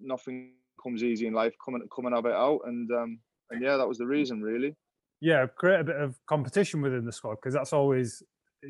nothing 0.00 0.52
comes 0.82 1.02
easy 1.02 1.26
in 1.26 1.32
life. 1.32 1.54
Come 1.64 1.74
and 1.74 1.90
come 1.94 2.06
and 2.06 2.14
have 2.14 2.26
it 2.26 2.32
out, 2.32 2.60
and 2.66 2.90
um, 2.92 3.18
and 3.50 3.62
yeah, 3.62 3.76
that 3.76 3.88
was 3.88 3.98
the 3.98 4.06
reason 4.06 4.42
really. 4.42 4.74
Yeah, 5.20 5.46
create 5.46 5.80
a 5.80 5.84
bit 5.84 5.96
of 5.96 6.18
competition 6.26 6.80
within 6.80 7.04
the 7.04 7.12
squad 7.12 7.36
because 7.36 7.54
that's 7.54 7.72
always 7.72 8.22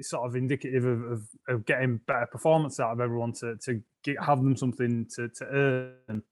sort 0.02 0.26
of 0.26 0.36
indicative 0.36 0.84
of, 0.84 1.02
of, 1.02 1.22
of, 1.48 1.66
getting 1.66 1.98
better 2.06 2.26
performance 2.26 2.78
out 2.78 2.92
of 2.92 3.00
everyone 3.00 3.32
to 3.32 3.56
to 3.64 3.82
get, 4.04 4.22
have 4.22 4.42
them 4.42 4.56
something 4.56 5.06
to 5.16 5.28
to 5.28 5.44
earn. 5.46 6.22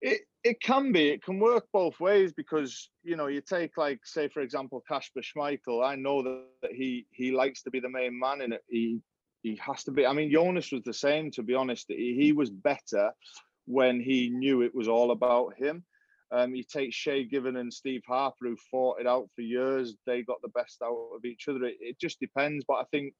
It 0.00 0.22
it 0.42 0.60
can 0.60 0.92
be. 0.92 1.10
It 1.10 1.22
can 1.22 1.38
work 1.38 1.66
both 1.72 2.00
ways 2.00 2.32
because 2.32 2.90
you 3.02 3.16
know 3.16 3.26
you 3.26 3.40
take 3.40 3.76
like 3.76 4.00
say 4.04 4.28
for 4.28 4.40
example 4.40 4.82
Kasper 4.88 5.20
Schmeichel. 5.20 5.84
I 5.84 5.96
know 5.96 6.22
that, 6.22 6.44
that 6.62 6.72
he 6.72 7.06
he 7.10 7.32
likes 7.32 7.62
to 7.62 7.70
be 7.70 7.80
the 7.80 7.90
main 7.90 8.18
man 8.18 8.42
and. 8.42 8.58
He 8.68 9.00
he 9.42 9.56
has 9.56 9.84
to 9.84 9.90
be. 9.90 10.06
I 10.06 10.12
mean, 10.12 10.30
Jonas 10.30 10.70
was 10.72 10.82
the 10.82 10.92
same. 10.92 11.30
To 11.32 11.42
be 11.42 11.54
honest, 11.54 11.86
he, 11.88 12.14
he 12.18 12.32
was 12.32 12.50
better 12.50 13.10
when 13.70 14.00
he 14.00 14.30
knew 14.30 14.62
it 14.62 14.74
was 14.74 14.88
all 14.88 15.12
about 15.12 15.54
him. 15.56 15.84
Um, 16.32 16.54
you 16.54 16.62
take 16.62 16.92
Shay 16.92 17.24
Given 17.24 17.56
and 17.56 17.72
Steve 17.72 18.02
Harper, 18.06 18.46
who 18.46 18.56
fought 18.70 19.00
it 19.00 19.06
out 19.06 19.28
for 19.34 19.42
years. 19.42 19.96
They 20.06 20.22
got 20.22 20.40
the 20.42 20.48
best 20.48 20.80
out 20.82 21.10
of 21.16 21.24
each 21.24 21.48
other. 21.48 21.64
It, 21.64 21.76
it, 21.80 22.00
just 22.00 22.20
depends, 22.20 22.64
but 22.66 22.74
I 22.74 22.84
think, 22.92 23.14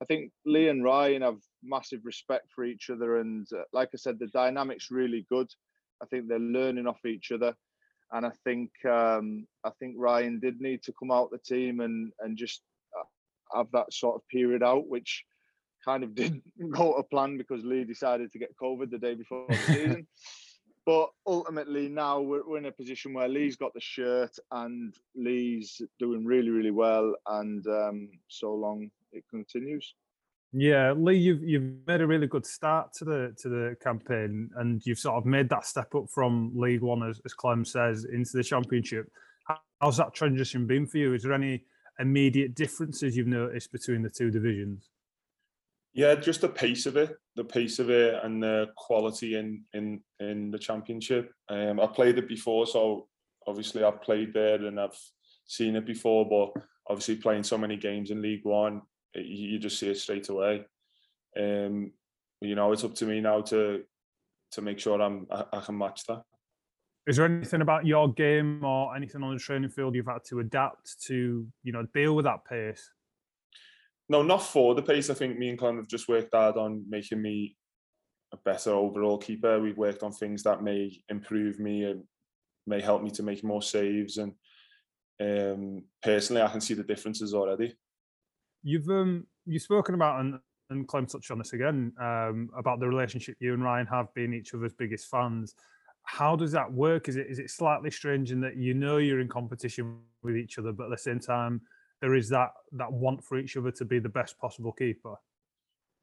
I 0.00 0.06
think 0.06 0.30
Lee 0.46 0.68
and 0.68 0.82
Ryan 0.82 1.22
have 1.22 1.38
massive 1.62 2.00
respect 2.04 2.46
for 2.54 2.64
each 2.64 2.88
other, 2.90 3.18
and 3.18 3.46
uh, 3.54 3.64
like 3.72 3.90
I 3.92 3.98
said, 3.98 4.18
the 4.18 4.28
dynamics 4.28 4.90
really 4.90 5.26
good. 5.30 5.48
I 6.02 6.06
think 6.06 6.26
they're 6.26 6.38
learning 6.38 6.86
off 6.86 7.04
each 7.04 7.32
other, 7.32 7.54
and 8.12 8.26
I 8.26 8.32
think 8.44 8.70
um, 8.86 9.46
I 9.62 9.70
think 9.78 9.96
Ryan 9.98 10.40
did 10.40 10.60
need 10.60 10.82
to 10.84 10.94
come 10.98 11.10
out 11.10 11.30
the 11.30 11.38
team 11.38 11.80
and 11.80 12.12
and 12.20 12.36
just 12.36 12.62
uh, 12.98 13.58
have 13.58 13.68
that 13.72 13.92
sort 13.92 14.16
of 14.16 14.28
period 14.28 14.62
out, 14.62 14.88
which 14.88 15.24
kind 15.84 16.02
of 16.02 16.14
didn't 16.16 16.42
go 16.70 16.96
to 16.96 17.02
plan 17.02 17.36
because 17.36 17.64
Lee 17.64 17.84
decided 17.84 18.32
to 18.32 18.38
get 18.38 18.56
COVID 18.56 18.90
the 18.90 18.98
day 18.98 19.14
before 19.14 19.46
the 19.48 19.56
season. 19.66 20.06
but 20.86 21.10
ultimately, 21.26 21.88
now 21.88 22.20
we're, 22.20 22.46
we're 22.46 22.58
in 22.58 22.66
a 22.66 22.72
position 22.72 23.12
where 23.12 23.28
Lee's 23.28 23.56
got 23.56 23.74
the 23.74 23.80
shirt 23.80 24.36
and 24.50 24.94
Lee's 25.14 25.80
doing 25.98 26.24
really, 26.24 26.50
really 26.50 26.70
well. 26.70 27.14
And 27.26 27.66
um, 27.66 28.10
so 28.28 28.54
long 28.54 28.90
it 29.12 29.24
continues. 29.30 29.94
Yeah, 30.56 30.92
Lee, 30.96 31.16
you've 31.16 31.42
you've 31.42 31.72
made 31.84 32.00
a 32.00 32.06
really 32.06 32.28
good 32.28 32.46
start 32.46 32.92
to 32.98 33.04
the 33.04 33.34
to 33.38 33.48
the 33.48 33.76
campaign, 33.82 34.50
and 34.54 34.80
you've 34.86 35.00
sort 35.00 35.16
of 35.16 35.26
made 35.26 35.48
that 35.48 35.66
step 35.66 35.92
up 35.96 36.04
from 36.14 36.52
League 36.54 36.80
One, 36.80 37.02
as, 37.02 37.20
as 37.24 37.34
Clem 37.34 37.64
says, 37.64 38.04
into 38.04 38.36
the 38.36 38.44
Championship. 38.44 39.10
How's 39.80 39.96
that 39.96 40.14
transition 40.14 40.64
been 40.68 40.86
for 40.86 40.98
you? 40.98 41.12
Is 41.12 41.24
there 41.24 41.32
any 41.32 41.64
immediate 41.98 42.54
differences 42.54 43.16
you've 43.16 43.26
noticed 43.26 43.72
between 43.72 44.02
the 44.02 44.10
two 44.10 44.30
divisions? 44.30 44.90
Yeah, 45.94 46.16
just 46.16 46.40
the 46.40 46.48
pace 46.48 46.86
of 46.86 46.96
it, 46.96 47.16
the 47.36 47.44
pace 47.44 47.78
of 47.78 47.88
it, 47.88 48.18
and 48.24 48.42
the 48.42 48.70
quality 48.76 49.36
in 49.36 49.62
in 49.72 50.00
in 50.18 50.50
the 50.50 50.58
championship. 50.58 51.32
Um, 51.48 51.78
I 51.78 51.86
played 51.86 52.18
it 52.18 52.28
before, 52.28 52.66
so 52.66 53.06
obviously 53.46 53.84
I've 53.84 54.02
played 54.02 54.34
there 54.34 54.56
and 54.66 54.80
I've 54.80 54.98
seen 55.46 55.76
it 55.76 55.86
before. 55.86 56.28
But 56.28 56.62
obviously 56.88 57.16
playing 57.16 57.44
so 57.44 57.56
many 57.56 57.76
games 57.76 58.10
in 58.10 58.22
League 58.22 58.44
One, 58.44 58.82
it, 59.14 59.26
you 59.26 59.58
just 59.60 59.78
see 59.78 59.88
it 59.88 59.98
straight 59.98 60.28
away. 60.28 60.64
Um, 61.38 61.92
you 62.40 62.56
know, 62.56 62.72
it's 62.72 62.84
up 62.84 62.94
to 62.96 63.06
me 63.06 63.20
now 63.20 63.42
to 63.42 63.84
to 64.52 64.62
make 64.62 64.80
sure 64.80 65.00
I'm 65.00 65.28
I, 65.30 65.44
I 65.52 65.60
can 65.60 65.78
match 65.78 66.04
that. 66.08 66.22
Is 67.06 67.16
there 67.16 67.26
anything 67.26 67.60
about 67.60 67.86
your 67.86 68.12
game 68.12 68.64
or 68.64 68.96
anything 68.96 69.22
on 69.22 69.34
the 69.34 69.38
training 69.38 69.70
field 69.70 69.94
you've 69.94 70.06
had 70.06 70.24
to 70.30 70.40
adapt 70.40 71.02
to, 71.04 71.46
you 71.62 71.72
know, 71.72 71.86
deal 71.92 72.16
with 72.16 72.24
that 72.24 72.44
pace? 72.46 72.90
No, 74.08 74.22
not 74.22 74.42
for 74.42 74.74
the 74.74 74.82
pace. 74.82 75.08
I 75.08 75.14
think 75.14 75.38
me 75.38 75.48
and 75.48 75.58
Clem 75.58 75.76
have 75.76 75.88
just 75.88 76.08
worked 76.08 76.34
hard 76.34 76.56
on 76.56 76.84
making 76.88 77.22
me 77.22 77.56
a 78.32 78.36
better 78.44 78.70
overall 78.70 79.16
keeper. 79.16 79.60
We've 79.60 79.78
worked 79.78 80.02
on 80.02 80.12
things 80.12 80.42
that 80.42 80.62
may 80.62 81.00
improve 81.08 81.58
me 81.58 81.84
and 81.84 82.04
may 82.66 82.80
help 82.80 83.02
me 83.02 83.10
to 83.12 83.22
make 83.22 83.42
more 83.44 83.62
saves. 83.62 84.18
And 84.18 84.32
um, 85.20 85.84
personally, 86.02 86.42
I 86.42 86.48
can 86.48 86.60
see 86.60 86.74
the 86.74 86.82
differences 86.82 87.32
already. 87.32 87.74
You've 88.62 88.88
um, 88.88 89.26
you've 89.46 89.62
spoken 89.62 89.94
about 89.94 90.20
and 90.20 90.38
and 90.70 90.88
Clem 90.88 91.06
touched 91.06 91.30
on 91.30 91.38
this 91.38 91.52
again 91.52 91.92
um, 92.00 92.48
about 92.56 92.80
the 92.80 92.88
relationship 92.88 93.36
you 93.38 93.52
and 93.52 93.62
Ryan 93.62 93.86
have 93.86 94.12
been 94.14 94.32
each 94.32 94.54
other's 94.54 94.72
biggest 94.72 95.08
fans. 95.10 95.54
How 96.04 96.36
does 96.36 96.52
that 96.52 96.70
work? 96.70 97.08
Is 97.08 97.16
it 97.16 97.26
is 97.28 97.38
it 97.38 97.50
slightly 97.50 97.90
strange 97.90 98.32
in 98.32 98.40
that 98.40 98.56
you 98.56 98.74
know 98.74 98.98
you're 98.98 99.20
in 99.20 99.28
competition 99.28 99.98
with 100.22 100.36
each 100.36 100.58
other, 100.58 100.72
but 100.72 100.84
at 100.84 100.90
the 100.90 100.98
same 100.98 101.20
time 101.20 101.60
there 102.04 102.14
is 102.14 102.28
that 102.28 102.50
that 102.72 102.92
want 102.92 103.24
for 103.24 103.38
each 103.38 103.56
other 103.56 103.70
to 103.70 103.84
be 103.86 103.98
the 103.98 104.10
best 104.10 104.38
possible 104.38 104.72
keeper. 104.72 105.14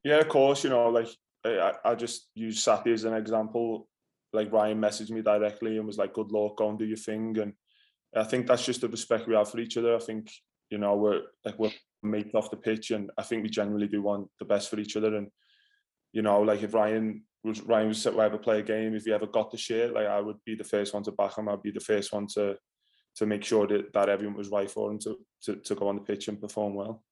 Yeah, 0.04 0.18
of 0.18 0.30
course. 0.30 0.64
You 0.64 0.72
know, 0.72 0.90
like 0.90 1.10
I, 1.46 1.74
I 1.86 1.94
just 1.94 2.30
use 2.34 2.64
Sappy 2.64 2.92
as 2.92 3.04
an 3.04 3.14
example. 3.14 3.88
Like 4.34 4.52
Ryan 4.52 4.82
messaged 4.82 5.12
me 5.12 5.22
directly 5.22 5.78
and 5.78 5.86
was 5.86 6.00
like, 6.00 6.14
"Good 6.14 6.32
luck, 6.32 6.58
go 6.58 6.70
and 6.70 6.80
do 6.80 6.86
your 6.86 6.98
thing." 6.98 7.38
And 7.38 7.54
I 8.16 8.24
think 8.24 8.48
that's 8.48 8.66
just 8.66 8.82
the 8.82 8.90
respect 8.90 9.28
we 9.28 9.36
have 9.36 9.52
for 9.52 9.60
each 9.60 9.78
other. 9.78 9.96
I 9.96 10.00
think 10.00 10.32
you 10.72 10.80
know 10.80 10.96
we're 10.96 11.22
like 11.46 11.60
we're 11.60 11.72
mates 12.02 12.34
off 12.34 12.50
the 12.50 12.58
pitch, 12.58 12.90
and 12.90 13.12
I 13.16 13.22
think 13.22 13.44
we 13.44 13.50
generally 13.50 13.88
do 13.88 14.02
want 14.02 14.28
the 14.40 14.46
best 14.46 14.72
for 14.72 14.80
each 14.80 14.98
other. 14.98 15.16
And 15.16 15.28
you 16.14 16.24
know, 16.24 16.42
like 16.42 16.64
if 16.64 16.74
Ryan 16.74 17.22
was 17.44 17.62
Ryan 17.62 17.90
was 17.90 18.08
ever 18.08 18.40
play 18.40 18.58
a 18.58 18.64
game, 18.64 18.96
if 18.96 19.04
he 19.04 19.14
ever 19.14 19.28
got 19.28 19.52
the 19.52 19.58
shit, 19.58 19.94
like 19.94 20.08
I 20.08 20.20
would 20.20 20.38
be 20.48 20.56
the 20.56 20.64
first 20.64 20.96
one 20.96 21.04
to 21.04 21.12
back 21.12 21.38
him. 21.38 21.48
I'd 21.48 21.62
be 21.62 21.70
the 21.70 21.80
first 21.80 22.12
one 22.12 22.26
to 22.34 22.56
to 23.16 23.26
make 23.26 23.44
sure 23.44 23.68
that, 23.68 23.94
that 23.94 24.10
everyone 24.10 24.38
was 24.38 24.50
right 24.50 24.70
for 24.70 24.92
him 24.92 25.00
to, 25.00 25.18
to, 25.44 25.56
to 25.56 25.76
go 25.76 25.88
on 25.88 25.96
the 25.96 26.02
pitch 26.02 26.28
and 26.28 26.40
perform 26.40 26.74
well. 26.74 27.04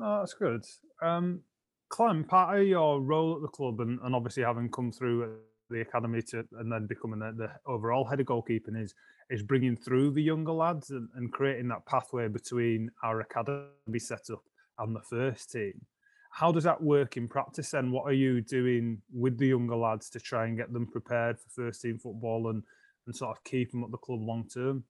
Oh, 0.00 0.20
that's 0.20 0.34
good. 0.34 0.64
Um, 1.02 1.40
Clem, 1.88 2.24
part 2.24 2.60
of 2.60 2.66
your 2.66 3.00
role 3.00 3.36
at 3.36 3.42
the 3.42 3.48
club, 3.48 3.80
and, 3.80 3.98
and 4.02 4.14
obviously 4.14 4.42
having 4.42 4.70
come 4.70 4.92
through 4.92 5.38
the 5.70 5.80
academy 5.80 6.22
to 6.22 6.44
and 6.58 6.70
then 6.70 6.86
becoming 6.86 7.18
the, 7.18 7.32
the, 7.36 7.50
overall 7.70 8.04
head 8.04 8.20
of 8.20 8.26
goalkeeping, 8.26 8.80
is 8.80 8.94
is 9.30 9.42
bringing 9.42 9.76
through 9.76 10.10
the 10.10 10.22
younger 10.22 10.52
lads 10.52 10.90
and, 10.90 11.08
and 11.14 11.32
creating 11.32 11.68
that 11.68 11.84
pathway 11.86 12.28
between 12.28 12.90
our 13.02 13.20
academy 13.20 13.98
setup 13.98 14.42
and 14.78 14.96
the 14.96 15.02
first 15.02 15.50
team. 15.50 15.80
How 16.30 16.52
does 16.52 16.64
that 16.64 16.82
work 16.82 17.16
in 17.16 17.28
practice? 17.28 17.74
And 17.74 17.92
what 17.92 18.04
are 18.04 18.14
you 18.14 18.40
doing 18.40 19.02
with 19.12 19.38
the 19.38 19.48
younger 19.48 19.76
lads 19.76 20.08
to 20.10 20.20
try 20.20 20.46
and 20.46 20.56
get 20.56 20.72
them 20.72 20.86
prepared 20.86 21.38
for 21.38 21.64
first 21.64 21.82
team 21.82 21.98
football 21.98 22.50
and 22.50 22.62
and 23.06 23.16
sort 23.16 23.36
of 23.36 23.42
keep 23.44 23.70
them 23.70 23.84
at 23.84 23.90
the 23.90 23.96
club 23.96 24.20
long 24.22 24.46
term? 24.52 24.84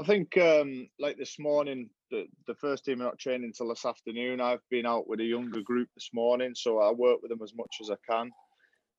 I 0.00 0.04
think 0.04 0.36
um, 0.38 0.88
like 0.98 1.16
this 1.16 1.38
morning, 1.38 1.90
the, 2.10 2.26
the 2.46 2.54
first 2.54 2.84
team 2.84 3.00
are 3.00 3.04
not 3.04 3.18
training 3.18 3.44
until 3.44 3.68
this 3.68 3.84
afternoon. 3.84 4.40
I've 4.40 4.66
been 4.70 4.86
out 4.86 5.06
with 5.06 5.20
a 5.20 5.24
younger 5.24 5.60
group 5.60 5.88
this 5.94 6.10
morning, 6.12 6.54
so 6.54 6.78
I 6.78 6.90
work 6.90 7.22
with 7.22 7.30
them 7.30 7.42
as 7.42 7.54
much 7.54 7.76
as 7.80 7.90
I 7.90 7.96
can. 8.10 8.30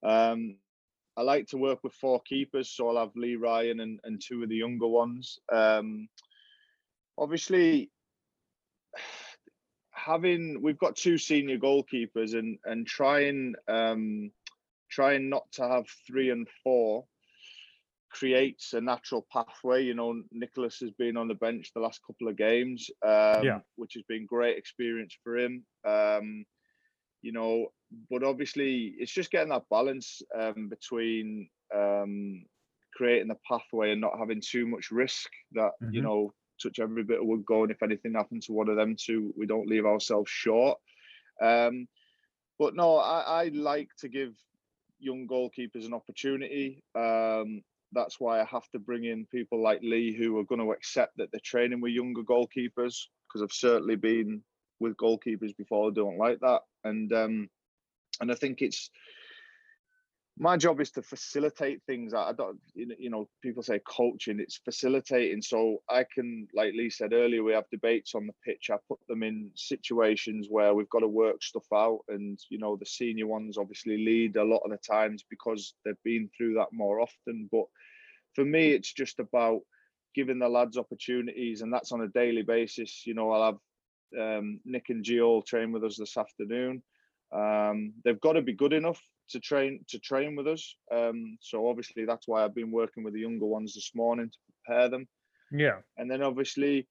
Um, 0.03 0.55
I 1.15 1.21
like 1.21 1.47
to 1.47 1.57
work 1.57 1.79
with 1.83 1.93
four 1.93 2.21
keepers, 2.21 2.69
so 2.69 2.89
I'll 2.89 3.05
have 3.05 3.15
Lee 3.15 3.35
Ryan 3.35 3.81
and, 3.81 3.99
and 4.03 4.21
two 4.21 4.43
of 4.43 4.49
the 4.49 4.55
younger 4.55 4.87
ones. 4.87 5.39
Um, 5.51 6.07
obviously, 7.17 7.91
having 9.91 10.61
we've 10.61 10.79
got 10.79 10.95
two 10.95 11.17
senior 11.17 11.57
goalkeepers 11.57 12.37
and 12.37 12.57
and 12.65 12.85
trying 12.85 13.53
um, 13.67 14.31
trying 14.89 15.29
not 15.29 15.51
to 15.53 15.67
have 15.67 15.85
three 16.07 16.31
and 16.31 16.47
four 16.63 17.05
creates 18.13 18.73
a 18.73 18.81
natural 18.81 19.25
pathway. 19.31 19.83
You 19.83 19.95
know, 19.95 20.21
Nicholas 20.31 20.79
has 20.79 20.91
been 20.91 21.17
on 21.17 21.27
the 21.27 21.35
bench 21.35 21.71
the 21.73 21.81
last 21.81 21.99
couple 22.05 22.27
of 22.27 22.37
games, 22.37 22.89
um, 23.03 23.43
yeah. 23.43 23.59
which 23.75 23.95
has 23.95 24.03
been 24.07 24.25
great 24.25 24.57
experience 24.57 25.17
for 25.23 25.37
him. 25.37 25.65
Um, 25.85 26.45
you 27.21 27.31
know, 27.31 27.67
but 28.09 28.23
obviously 28.23 28.93
it's 28.97 29.11
just 29.11 29.31
getting 29.31 29.49
that 29.49 29.69
balance 29.69 30.21
um, 30.39 30.69
between 30.69 31.49
um, 31.75 32.45
creating 32.95 33.29
the 33.29 33.37
pathway 33.47 33.91
and 33.91 34.01
not 34.01 34.19
having 34.19 34.41
too 34.41 34.67
much 34.67 34.91
risk 34.91 35.29
that 35.53 35.71
mm-hmm. 35.81 35.93
you 35.93 36.01
know 36.01 36.33
touch 36.61 36.79
every 36.79 37.03
bit 37.03 37.19
of 37.19 37.25
wood 37.25 37.45
going. 37.45 37.71
If 37.71 37.81
anything 37.81 38.13
happens 38.13 38.45
to 38.45 38.53
one 38.53 38.69
of 38.69 38.75
them 38.75 38.95
two, 38.99 39.33
we 39.37 39.45
don't 39.45 39.67
leave 39.67 39.85
ourselves 39.85 40.29
short. 40.29 40.77
Um, 41.41 41.87
but 42.59 42.75
no, 42.75 42.97
I, 42.97 43.43
I 43.43 43.47
like 43.53 43.89
to 43.99 44.07
give 44.07 44.35
young 44.99 45.27
goalkeepers 45.27 45.85
an 45.85 45.93
opportunity. 45.93 46.83
Um, 46.95 47.63
that's 47.93 48.19
why 48.19 48.41
I 48.41 48.45
have 48.45 48.67
to 48.71 48.79
bring 48.79 49.05
in 49.05 49.25
people 49.25 49.61
like 49.61 49.79
Lee 49.81 50.13
who 50.13 50.37
are 50.39 50.43
going 50.43 50.61
to 50.61 50.71
accept 50.71 51.17
that 51.17 51.31
they're 51.31 51.41
training 51.43 51.81
with 51.81 51.93
younger 51.93 52.21
goalkeepers 52.21 53.07
because 53.27 53.41
I've 53.41 53.51
certainly 53.51 53.95
been 53.95 54.41
with 54.79 54.97
goalkeepers 54.97 55.55
before 55.57 55.89
I 55.89 55.93
don't 55.93 56.17
like 56.17 56.39
that, 56.41 56.61
and 56.83 57.11
um, 57.13 57.49
and 58.21 58.31
I 58.31 58.35
think 58.35 58.61
it's 58.61 58.89
my 60.37 60.57
job 60.57 60.81
is 60.81 60.89
to 60.91 61.03
facilitate 61.03 61.81
things. 61.85 62.13
I 62.13 62.31
don't, 62.33 62.59
you 62.73 63.09
know, 63.09 63.29
people 63.43 63.61
say 63.61 63.79
coaching, 63.87 64.39
it's 64.39 64.57
facilitating. 64.57 65.43
So 65.43 65.83
I 65.87 66.05
can, 66.11 66.47
like 66.55 66.73
Lee 66.73 66.89
said 66.89 67.13
earlier, 67.13 67.43
we 67.43 67.53
have 67.53 67.69
debates 67.69 68.15
on 68.15 68.25
the 68.25 68.33
pitch. 68.43 68.71
I 68.71 68.77
put 68.87 68.97
them 69.07 69.21
in 69.21 69.51
situations 69.53 70.47
where 70.49 70.73
we've 70.73 70.89
got 70.89 71.01
to 71.01 71.07
work 71.07 71.43
stuff 71.43 71.67
out. 71.71 71.99
And, 72.07 72.39
you 72.49 72.57
know, 72.57 72.75
the 72.75 72.85
senior 72.85 73.27
ones 73.27 73.59
obviously 73.59 74.03
lead 74.03 74.35
a 74.35 74.43
lot 74.43 74.61
of 74.65 74.71
the 74.71 74.77
times 74.77 75.23
because 75.29 75.75
they've 75.85 75.93
been 76.03 76.29
through 76.35 76.55
that 76.55 76.69
more 76.71 76.99
often. 76.99 77.47
But 77.51 77.65
for 78.33 78.43
me, 78.43 78.71
it's 78.71 78.91
just 78.91 79.19
about 79.19 79.61
giving 80.15 80.39
the 80.39 80.49
lads 80.49 80.79
opportunities. 80.79 81.61
And 81.61 81.71
that's 81.71 81.91
on 81.91 82.01
a 82.01 82.07
daily 82.07 82.41
basis. 82.41 83.05
You 83.05 83.13
know, 83.13 83.29
I'll 83.29 83.59
have 84.15 84.39
um, 84.39 84.61
Nick 84.65 84.89
and 84.89 85.05
Gio 85.05 85.45
train 85.45 85.71
with 85.71 85.83
us 85.83 85.97
this 85.97 86.17
afternoon. 86.17 86.81
Um, 87.31 87.93
they've 88.03 88.19
got 88.19 88.33
to 88.33 88.41
be 88.41 88.53
good 88.53 88.73
enough 88.73 89.01
to 89.29 89.39
train 89.39 89.83
to 89.89 89.99
train 89.99 90.35
with 90.35 90.47
us. 90.47 90.75
Um, 90.91 91.37
so 91.41 91.67
obviously 91.67 92.05
that's 92.05 92.27
why 92.27 92.43
I've 92.43 92.55
been 92.55 92.71
working 92.71 93.03
with 93.03 93.13
the 93.13 93.21
younger 93.21 93.45
ones 93.45 93.73
this 93.73 93.91
morning 93.95 94.29
to 94.29 94.37
prepare 94.65 94.89
them. 94.89 95.07
Yeah. 95.51 95.79
And 95.97 96.09
then 96.09 96.21
obviously, 96.21 96.87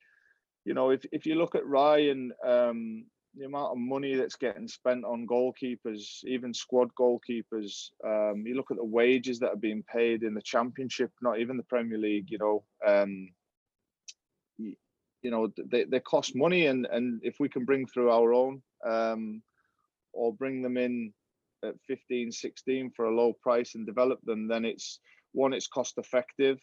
you 0.65 0.75
know, 0.75 0.91
if 0.91 1.05
if 1.13 1.27
you 1.27 1.35
look 1.35 1.55
at 1.55 1.67
Ryan, 1.67 2.33
um, 2.47 3.05
the 3.35 3.47
amount 3.47 3.73
of 3.73 3.79
money 3.79 4.15
that's 4.15 4.37
getting 4.37 4.69
spent 4.69 5.05
on 5.05 5.27
goalkeepers, 5.27 6.25
even 6.25 6.53
squad 6.53 6.89
goalkeepers, 6.99 7.89
um, 8.05 8.45
you 8.47 8.55
look 8.55 8.71
at 8.71 8.77
the 8.77 8.85
wages 8.85 9.39
that 9.39 9.51
are 9.51 9.57
being 9.57 9.83
paid 9.83 10.23
in 10.23 10.35
the 10.35 10.43
championship, 10.43 11.11
not 11.23 11.39
even 11.39 11.57
the 11.57 11.63
Premier 11.63 11.99
League, 11.99 12.31
you 12.31 12.39
know, 12.39 12.63
um, 12.87 13.29
you, 14.59 14.75
you 15.23 15.31
know, 15.31 15.51
they, 15.71 15.85
they 15.85 16.01
cost 16.01 16.37
money 16.37 16.67
and, 16.67 16.87
and 16.93 17.21
if 17.23 17.37
we 17.41 17.49
can 17.49 17.65
bring 17.65 17.87
through 17.87 18.11
our 18.11 18.35
own, 18.35 18.63
um, 18.87 19.43
or 20.13 20.35
bring 20.35 20.61
them 20.61 20.77
in 20.77 21.13
at 21.65 21.75
15, 21.87 22.33
16 22.33 22.93
for 22.95 23.07
a 23.07 23.15
low 23.15 23.33
price 23.43 23.75
and 23.75 23.87
develop 23.87 24.21
them, 24.25 24.49
then 24.49 24.65
it's 24.65 25.01
one, 25.33 25.53
it's 25.53 25.69
cost 25.69 25.95
effective. 25.99 26.59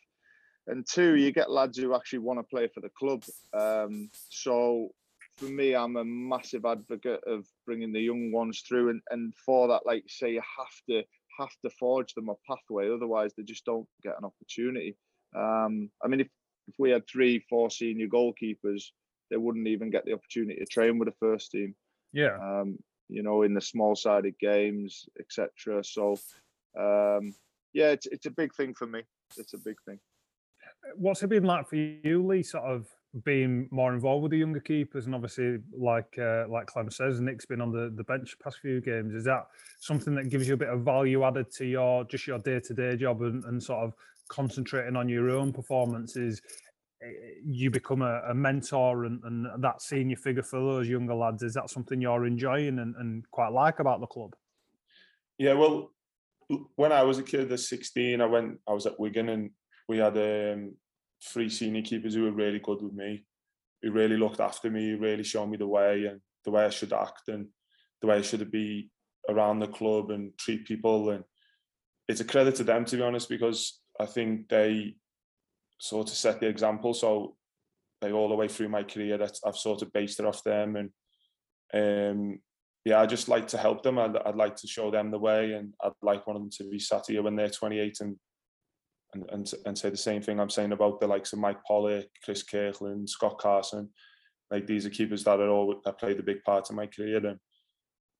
And 0.67 0.85
two, 0.87 1.15
you 1.15 1.31
get 1.31 1.51
lads 1.51 1.77
who 1.77 1.95
actually 1.95 2.19
want 2.19 2.39
to 2.39 2.43
play 2.43 2.67
for 2.73 2.81
the 2.81 2.91
club. 2.97 3.23
Um, 3.57 4.09
so 4.29 4.89
for 5.37 5.45
me, 5.45 5.75
I'm 5.75 5.95
a 5.95 6.05
massive 6.05 6.65
advocate 6.65 7.21
of 7.25 7.45
bringing 7.65 7.91
the 7.91 8.01
young 8.01 8.31
ones 8.31 8.63
through, 8.67 8.89
and, 8.89 9.01
and 9.09 9.33
for 9.45 9.67
that, 9.69 9.85
like 9.85 10.03
say, 10.07 10.33
you 10.33 10.41
have 10.57 10.67
to 10.89 11.03
have 11.39 11.55
to 11.63 11.69
forge 11.79 12.13
them 12.13 12.29
a 12.29 12.35
pathway. 12.47 12.93
Otherwise, 12.93 13.31
they 13.35 13.43
just 13.43 13.65
don't 13.65 13.87
get 14.03 14.15
an 14.19 14.25
opportunity. 14.25 14.97
Um, 15.35 15.89
I 16.03 16.07
mean, 16.07 16.19
if 16.19 16.27
if 16.67 16.75
we 16.77 16.91
had 16.91 17.07
three, 17.07 17.43
four 17.49 17.71
senior 17.71 18.07
goalkeepers, 18.07 18.83
they 19.31 19.37
wouldn't 19.37 19.67
even 19.67 19.89
get 19.89 20.05
the 20.05 20.13
opportunity 20.13 20.59
to 20.59 20.65
train 20.65 20.99
with 20.99 21.07
the 21.07 21.15
first 21.19 21.51
team. 21.51 21.75
Yeah. 22.13 22.37
Um, 22.37 22.77
you 23.09 23.23
know, 23.23 23.41
in 23.41 23.53
the 23.53 23.61
small 23.61 23.95
sided 23.95 24.37
games, 24.39 25.09
etc. 25.19 25.83
So, 25.83 26.17
um, 26.79 27.33
yeah, 27.73 27.89
it's, 27.89 28.05
it's 28.05 28.27
a 28.27 28.31
big 28.31 28.53
thing 28.55 28.73
for 28.73 28.87
me. 28.87 29.01
It's 29.37 29.53
a 29.53 29.57
big 29.57 29.75
thing. 29.85 29.99
What's 30.95 31.23
it 31.23 31.29
been 31.29 31.43
like 31.43 31.67
for 31.67 31.75
you, 31.75 32.25
Lee? 32.25 32.43
Sort 32.43 32.63
of 32.63 32.87
being 33.25 33.67
more 33.71 33.93
involved 33.93 34.23
with 34.23 34.31
the 34.31 34.37
younger 34.37 34.59
keepers, 34.59 35.07
and 35.07 35.15
obviously, 35.15 35.57
like 35.75 36.17
uh, 36.19 36.45
like 36.47 36.67
Clem 36.67 36.91
says, 36.91 37.19
Nick's 37.19 37.45
been 37.45 37.61
on 37.61 37.71
the, 37.71 37.91
the 37.95 38.03
bench 38.03 38.35
past 38.43 38.59
few 38.59 38.79
games. 38.81 39.13
Is 39.13 39.25
that 39.25 39.47
something 39.79 40.15
that 40.15 40.29
gives 40.29 40.47
you 40.47 40.53
a 40.53 40.57
bit 40.57 40.69
of 40.69 40.81
value 40.81 41.23
added 41.23 41.51
to 41.53 41.65
your 41.65 42.03
just 42.05 42.27
your 42.27 42.39
day 42.39 42.59
to 42.59 42.73
day 42.73 42.95
job 42.95 43.21
and, 43.21 43.43
and 43.45 43.61
sort 43.61 43.83
of 43.83 43.93
concentrating 44.29 44.95
on 44.95 45.09
your 45.09 45.31
own 45.31 45.51
performances? 45.51 46.41
You 47.45 47.71
become 47.71 48.01
a, 48.01 48.21
a 48.29 48.33
mentor 48.33 49.05
and, 49.05 49.21
and 49.23 49.63
that 49.63 49.81
senior 49.81 50.17
figure 50.17 50.43
for 50.43 50.59
those 50.59 50.89
younger 50.89 51.15
lads. 51.15 51.43
Is 51.43 51.53
that 51.53 51.69
something 51.69 52.01
you're 52.01 52.25
enjoying 52.25 52.79
and, 52.79 52.95
and 52.97 53.29
quite 53.31 53.53
like 53.53 53.79
about 53.79 54.01
the 54.01 54.07
club? 54.07 54.35
Yeah, 55.37 55.53
well, 55.53 55.91
when 56.75 56.91
I 56.91 57.03
was 57.03 57.17
a 57.17 57.23
kid 57.23 57.51
at 57.51 57.59
16, 57.59 58.19
I 58.19 58.25
went, 58.25 58.59
I 58.67 58.73
was 58.73 58.85
at 58.85 58.99
Wigan 58.99 59.29
and 59.29 59.51
we 59.87 59.97
had 59.97 60.17
um, 60.17 60.73
three 61.23 61.49
senior 61.49 61.81
keepers 61.81 62.15
who 62.15 62.23
were 62.23 62.31
really 62.31 62.59
good 62.59 62.81
with 62.81 62.93
me, 62.93 63.23
who 63.81 63.91
really 63.91 64.17
looked 64.17 64.39
after 64.39 64.69
me, 64.69 64.93
really 64.93 65.23
showed 65.23 65.47
me 65.47 65.57
the 65.57 65.67
way 65.67 66.05
and 66.05 66.19
the 66.43 66.51
way 66.51 66.65
I 66.65 66.69
should 66.69 66.91
act 66.91 67.29
and 67.29 67.47
the 68.01 68.07
way 68.07 68.17
I 68.17 68.21
should 68.21 68.49
be 68.51 68.89
around 69.29 69.59
the 69.59 69.67
club 69.67 70.11
and 70.11 70.37
treat 70.37 70.65
people. 70.65 71.11
And 71.11 71.23
it's 72.07 72.21
a 72.21 72.25
credit 72.25 72.55
to 72.55 72.63
them, 72.63 72.83
to 72.85 72.97
be 72.97 73.03
honest, 73.03 73.29
because 73.29 73.79
I 73.99 74.05
think 74.05 74.49
they 74.49 74.95
sort 75.79 76.09
of 76.09 76.15
set 76.15 76.39
the 76.39 76.48
example. 76.48 76.93
So 76.93 77.36
like 78.01 78.13
all 78.13 78.29
the 78.29 78.36
way 78.36 78.48
through 78.48 78.69
my 78.69 78.83
career, 78.83 79.17
that 79.17 79.38
I've 79.45 79.57
sort 79.57 79.81
of 79.81 79.91
based 79.91 80.19
it 80.19 80.25
off 80.25 80.43
them. 80.43 80.75
And 80.75 80.91
um, 81.74 82.39
yeah, 82.86 83.01
I 83.01 83.05
just 83.05 83.27
like 83.27 83.48
to 83.50 83.57
help 83.57 83.83
them. 83.83 83.98
I'd, 83.98 84.15
I'd 84.17 84.36
like 84.36 84.55
to 84.57 84.67
show 84.67 84.91
them 84.91 85.12
the 85.12 85.19
way, 85.19 85.53
and 85.53 85.74
I'd 85.83 85.91
like 86.01 86.27
one 86.27 86.36
of 86.36 86.41
them 86.41 86.51
to 86.57 86.69
be 86.69 86.79
sat 86.79 87.05
here 87.07 87.24
when 87.24 87.36
they're 87.36 87.50
28 87.50 87.98
and 88.01 88.15
and 89.13 89.25
and, 89.31 89.51
and 89.65 89.77
say 89.77 89.89
the 89.89 89.98
same 89.98 90.21
thing 90.21 90.39
I'm 90.39 90.50
saying 90.50 90.71
about 90.71 91.00
the 91.00 91.07
likes 91.07 91.33
of 91.33 91.39
Mike 91.39 91.59
Pollitt, 91.67 92.09
Chris 92.24 92.43
Kirkland, 92.43 93.09
Scott 93.09 93.38
Carson. 93.39 93.89
Like 94.51 94.65
these 94.65 94.86
are 94.86 94.91
keepers 94.91 95.24
that 95.24 95.39
are 95.39 95.50
all 95.50 95.75
that 95.83 96.00
played 96.00 96.19
a 96.19 96.24
big 96.24 96.43
part 96.43 96.69
in 96.69 96.75
my 96.75 96.88
career, 96.88 97.21
and 97.25 97.39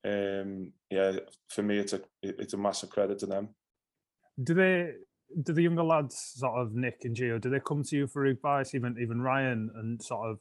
um, 0.06 0.74
yeah, 0.90 1.14
for 1.50 1.64
me, 1.64 1.78
it's 1.78 1.94
a 1.94 2.02
it's 2.22 2.54
a 2.54 2.58
massive 2.58 2.90
credit 2.90 3.20
to 3.20 3.26
them. 3.26 3.50
Do 4.42 4.54
they 4.54 4.94
do 5.44 5.54
the 5.54 5.62
younger 5.62 5.84
lads, 5.84 6.34
sort 6.36 6.60
of 6.60 6.74
Nick 6.74 7.02
and 7.04 7.16
Gio, 7.16 7.40
do 7.40 7.50
they 7.50 7.60
come 7.60 7.84
to 7.84 7.96
you 7.96 8.08
for 8.08 8.26
advice, 8.26 8.74
even 8.74 8.98
even 9.02 9.22
Ryan, 9.22 9.70
and 9.76 10.02
sort 10.02 10.30
of, 10.30 10.40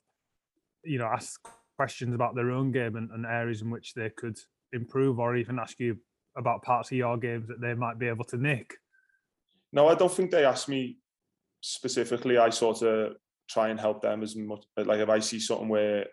you 0.85 0.99
know, 0.99 1.07
ask 1.07 1.47
questions 1.77 2.15
about 2.15 2.35
their 2.35 2.51
own 2.51 2.73
game 2.73 2.97
and, 2.97 3.11
and 3.11 3.27
areas 3.27 3.63
in 3.63 3.71
which 3.71 3.95
they 3.95 4.11
could 4.11 4.39
improve, 4.73 5.19
or 5.19 5.37
even 5.37 5.59
ask 5.59 5.79
you 5.79 5.97
about 6.37 6.63
parts 6.63 6.91
of 6.91 6.97
your 6.97 7.17
games 7.17 7.49
that 7.49 7.61
they 7.61 7.75
might 7.75 7.99
be 7.99 8.09
able 8.09 8.25
to 8.25 8.37
nick? 8.37 8.75
No, 9.73 9.89
I 9.89 9.95
don't 9.95 10.13
think 10.13 10.31
they 10.31 10.45
ask 10.45 10.69
me 10.69 10.99
specifically. 11.61 12.39
I 12.39 12.51
sort 12.51 12.83
of 12.83 13.17
try 13.49 13.69
and 13.69 13.79
help 13.79 14.03
them 14.03 14.23
as 14.23 14.37
much. 14.37 14.65
Like 14.77 15.01
if 15.01 15.09
I 15.09 15.19
see 15.19 15.41
something 15.41 15.69
where, 15.69 16.07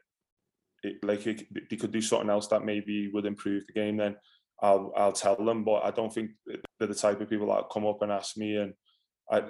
it, 0.84 0.98
like 1.04 1.26
it, 1.28 1.44
they 1.70 1.78
could 1.78 1.92
do 1.92 2.02
something 2.02 2.30
else 2.30 2.48
that 2.48 2.66
maybe 2.66 3.10
would 3.14 3.26
improve 3.26 3.66
the 3.68 3.74
game, 3.74 3.98
then 3.98 4.16
I'll 4.62 4.92
I'll 4.96 5.12
tell 5.12 5.36
them. 5.36 5.64
But 5.64 5.84
I 5.84 5.92
don't 5.92 6.14
think 6.14 6.32
they're 6.46 6.88
the 6.88 6.96
type 6.96 7.22
of 7.22 7.30
people 7.30 7.48
that 7.48 7.70
come 7.72 7.86
up 7.86 8.02
and 8.02 8.12
ask 8.12 8.38
me 8.38 8.58
and 8.58 8.74
I 9.32 9.44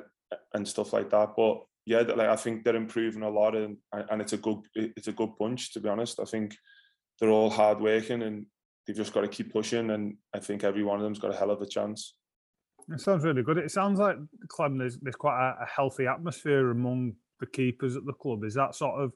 and 0.54 0.68
stuff 0.68 0.94
like 0.94 1.10
that. 1.12 1.30
But 1.36 1.64
yeah, 1.86 2.00
like 2.02 2.30
I 2.30 2.36
think 2.36 2.64
they're 2.64 2.76
improving 2.76 3.24
a 3.24 3.30
lot, 3.30 3.56
and 3.56 3.78
and 3.92 4.22
it's 4.22 4.34
a 4.34 4.38
good 4.38 4.60
it's 4.74 5.08
a 5.08 5.14
good 5.14 5.32
bunch 5.40 5.74
to 5.74 5.80
be 5.80 5.90
honest. 5.90 6.20
I 6.20 6.26
think 6.26 6.56
they're 7.20 7.30
all 7.30 7.50
hard 7.50 7.80
working 7.80 8.24
and 8.24 8.46
they've 8.86 8.96
just 8.96 9.14
got 9.14 9.22
to 9.22 9.28
keep 9.28 9.54
pushing, 9.54 9.92
and 9.92 10.18
I 10.34 10.40
think 10.40 10.64
every 10.64 10.84
one 10.84 10.98
of 10.98 11.04
them's 11.04 11.20
got 11.20 11.34
a 11.34 11.38
hell 11.38 11.52
of 11.52 11.62
a 11.62 11.68
chance. 11.68 12.16
It 12.90 13.02
sounds 13.02 13.24
really 13.24 13.42
good. 13.42 13.58
It 13.58 13.72
sounds 13.72 14.00
like 14.00 14.18
Clem, 14.48 14.78
there's, 14.78 15.00
there's 15.00 15.16
quite 15.16 15.40
a, 15.40 15.64
a 15.64 15.66
healthy 15.66 16.06
atmosphere 16.06 16.70
among 16.70 17.14
the 17.40 17.48
keepers 17.48 17.96
at 17.96 18.06
the 18.06 18.14
club. 18.14 18.44
Is 18.44 18.54
that 18.54 18.76
sort 18.76 19.02
of 19.02 19.12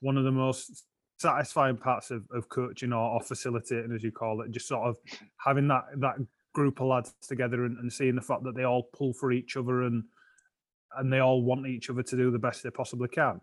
one 0.00 0.16
of 0.16 0.24
the 0.24 0.32
most 0.32 0.86
satisfying 1.20 1.76
parts 1.76 2.10
of, 2.10 2.24
of 2.32 2.48
coaching 2.48 2.92
or, 2.92 3.10
or 3.10 3.20
facilitating, 3.20 3.92
as 3.92 4.02
you 4.02 4.10
call 4.10 4.40
it, 4.40 4.50
just 4.50 4.68
sort 4.68 4.88
of 4.88 4.96
having 5.36 5.68
that 5.68 5.84
that 5.98 6.16
group 6.54 6.80
of 6.80 6.86
lads 6.86 7.14
together 7.22 7.64
and, 7.64 7.78
and 7.78 7.92
seeing 7.92 8.16
the 8.16 8.22
fact 8.22 8.42
that 8.42 8.56
they 8.56 8.64
all 8.64 8.84
pull 8.94 9.12
for 9.12 9.30
each 9.30 9.56
other 9.56 9.82
and 9.82 10.02
and 10.96 11.12
they 11.12 11.20
all 11.20 11.42
want 11.42 11.66
each 11.66 11.90
other 11.90 12.02
to 12.02 12.16
do 12.16 12.30
the 12.30 12.38
best 12.38 12.62
they 12.62 12.70
possibly 12.70 13.08
can. 13.08 13.40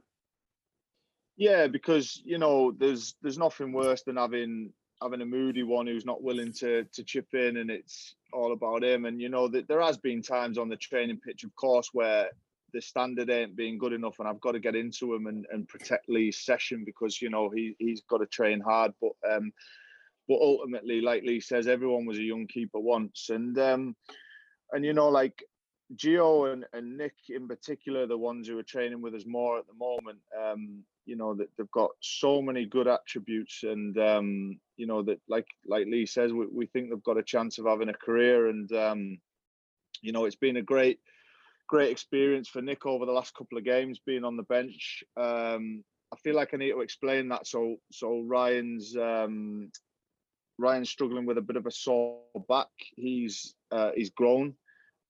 Yeah, 1.38 1.68
because 1.68 2.22
you 2.26 2.40
know, 2.40 2.72
there's 2.72 3.16
there's 3.22 3.38
nothing 3.38 3.72
worse 3.72 4.02
than 4.02 4.18
having 4.18 4.74
having 5.02 5.22
a 5.22 5.26
moody 5.26 5.62
one 5.62 5.86
who's 5.86 6.06
not 6.06 6.24
willing 6.24 6.52
to 6.54 6.84
to 6.84 7.04
chip 7.04 7.28
in, 7.34 7.58
and 7.58 7.70
it's 7.70 8.16
all 8.34 8.54
about 8.54 8.84
him. 8.84 9.06
And 9.06 9.22
you 9.22 9.30
know 9.30 9.48
that 9.50 9.68
there 9.68 9.82
has 9.82 9.98
been 9.98 10.24
times 10.24 10.58
on 10.58 10.68
the 10.68 10.78
training 10.78 11.20
pitch, 11.26 11.44
of 11.44 11.56
course, 11.56 11.90
where 11.94 12.32
the 12.74 12.82
standard 12.82 13.30
ain't 13.30 13.56
being 13.56 13.78
good 13.78 13.94
enough, 13.94 14.20
and 14.20 14.28
I've 14.28 14.42
got 14.42 14.52
to 14.54 14.60
get 14.60 14.76
into 14.76 15.14
him 15.14 15.28
and, 15.28 15.46
and 15.52 15.68
protect 15.68 16.10
Lee's 16.10 16.44
session 16.44 16.84
because 16.86 17.22
you 17.22 17.30
know 17.30 17.50
he 17.50 17.76
he's 17.80 18.02
got 18.02 18.18
to 18.18 18.26
train 18.26 18.60
hard. 18.60 18.94
But 19.02 19.14
um, 19.30 19.52
but 20.28 20.40
ultimately, 20.42 21.02
like 21.02 21.24
Lee 21.24 21.40
says, 21.40 21.68
everyone 21.68 22.06
was 22.06 22.18
a 22.18 22.24
young 22.24 22.48
keeper 22.48 22.80
once, 22.80 23.30
and 23.30 23.58
um, 23.60 23.96
and 24.72 24.84
you 24.84 24.94
know 24.94 25.10
like 25.10 25.44
Gio 25.96 26.52
and, 26.52 26.66
and 26.74 26.98
Nick 26.98 27.16
in 27.30 27.48
particular, 27.48 28.06
the 28.06 28.18
ones 28.18 28.48
who 28.48 28.60
are 28.60 28.64
training 28.64 29.02
with 29.02 29.16
us 29.16 29.26
more 29.26 29.58
at 29.58 29.68
the 29.68 29.74
moment, 29.74 30.20
um, 30.38 30.84
you 31.06 31.16
know 31.16 31.34
that 31.36 31.48
they've 31.58 31.72
got 31.72 31.92
so 32.02 32.42
many 32.42 32.66
good 32.66 32.88
attributes, 32.88 33.64
and 33.64 33.98
um, 33.98 34.60
you 34.76 34.86
know 34.86 35.02
that 35.04 35.20
like 35.30 35.48
like 35.66 35.88
Lee 35.88 36.06
says, 36.06 36.34
we, 36.34 36.48
we 36.48 36.66
think 36.66 36.90
they've 36.90 37.04
got 37.04 37.18
a 37.18 37.24
chance 37.24 37.58
of 37.58 37.66
having 37.66 37.90
a 37.90 37.94
career, 37.94 38.50
and 38.50 38.72
um, 38.74 39.18
you 40.02 40.12
know 40.12 40.26
it's 40.26 40.36
been 40.36 40.58
a 40.58 40.62
great 40.62 41.00
great 41.68 41.92
experience 41.92 42.48
for 42.48 42.62
Nick 42.62 42.86
over 42.86 43.06
the 43.06 43.12
last 43.12 43.36
couple 43.36 43.58
of 43.58 43.66
games 43.66 44.00
being 44.06 44.24
on 44.24 44.38
the 44.38 44.44
bench. 44.44 45.04
Um, 45.18 45.84
I 46.14 46.18
feel 46.24 46.36
like 46.36 46.54
I 46.54 46.58
need 46.58 46.72
to 46.72 46.82
explain 46.82 47.30
that. 47.30 47.48
So 47.48 47.78
so 47.92 48.24
Ryan's 48.26 48.96
um, 48.96 49.72
Ryan's 50.58 50.90
struggling 50.90 51.26
with 51.26 51.38
a 51.38 51.42
bit 51.42 51.58
of 51.58 51.66
a 51.66 51.72
sore 51.72 52.22
back. 52.48 52.68
He's 52.96 53.54
uh, 53.72 53.92
he's 53.96 54.12
grown. 54.12 54.56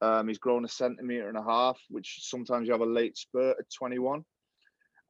Um, 0.02 0.28
he's 0.28 0.38
grown 0.38 0.66
a 0.66 0.70
centimeter 0.70 1.28
and 1.28 1.38
a 1.38 1.44
half, 1.44 1.80
which 1.90 2.20
sometimes 2.22 2.68
you 2.68 2.74
have 2.74 2.82
a 2.82 2.86
late 2.86 3.18
spurt 3.18 3.58
at 3.60 3.66
21 3.76 4.24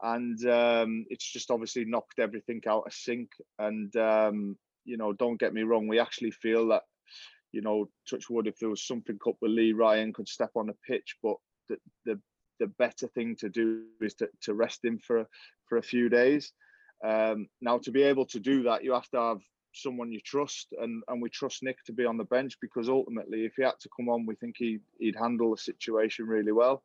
and 0.01 0.45
um, 0.47 1.05
it's 1.10 1.29
just 1.29 1.51
obviously 1.51 1.86
knocked 1.86 2.19
everything 2.19 2.62
out 2.67 2.83
of 2.86 2.93
sync. 2.93 3.29
And 3.60 3.95
um, 3.95 4.57
you 4.86 4.97
know, 4.97 5.13
don't 5.13 5.39
get 5.39 5.53
me 5.53 5.63
wrong, 5.63 5.88
we 5.88 5.99
actually 5.99 6.31
feel 6.31 6.67
that 6.69 6.83
you 7.58 7.63
know, 7.63 7.89
touch 8.08 8.30
wood, 8.30 8.46
if 8.46 8.60
there 8.60 8.70
was 8.70 8.86
something 8.86 9.17
up 9.28 9.36
with 9.41 9.50
Lee 9.50 9.74
Ryan 9.74 10.13
could 10.13 10.30
step 10.30 10.52
on 10.56 10.67
the 10.67 10.76
pitch, 10.88 11.15
but 11.24 11.38
the 11.67 11.78
the, 12.06 12.20
the 12.60 12.67
better 12.67 13.08
thing 13.08 13.36
to 13.38 13.50
do 13.50 13.86
is 14.00 14.13
to, 14.13 14.30
to 14.41 14.54
rest 14.54 14.86
him 14.86 15.00
for 15.00 15.28
for 15.67 15.80
a 15.80 15.89
few 15.93 16.08
days. 16.08 16.54
Um, 17.04 17.48
now, 17.60 17.80
to 17.80 17.91
be 17.91 18.04
able 18.04 18.26
to 18.28 18.39
do 18.39 18.62
that, 18.63 18.84
you 18.84 18.93
have 18.93 19.10
to 19.10 19.20
have 19.20 19.41
someone 19.74 20.12
you 20.12 20.22
trust, 20.22 20.67
and 20.80 21.02
and 21.08 21.20
we 21.20 21.32
trust 21.32 21.63
Nick 21.63 21.84
to 21.86 21.93
be 21.93 22.06
on 22.06 22.17
the 22.17 22.26
bench 22.26 22.54
because 22.62 22.89
ultimately, 22.89 23.43
if 23.46 23.54
he 23.58 23.63
had 23.63 23.80
to 23.80 23.89
come 23.98 24.08
on, 24.08 24.28
we 24.28 24.36
think 24.36 24.56
he 24.60 24.78
he'd 25.00 25.15
handle 25.15 25.50
the 25.50 25.58
situation 25.58 26.28
really 26.28 26.52
well, 26.52 26.84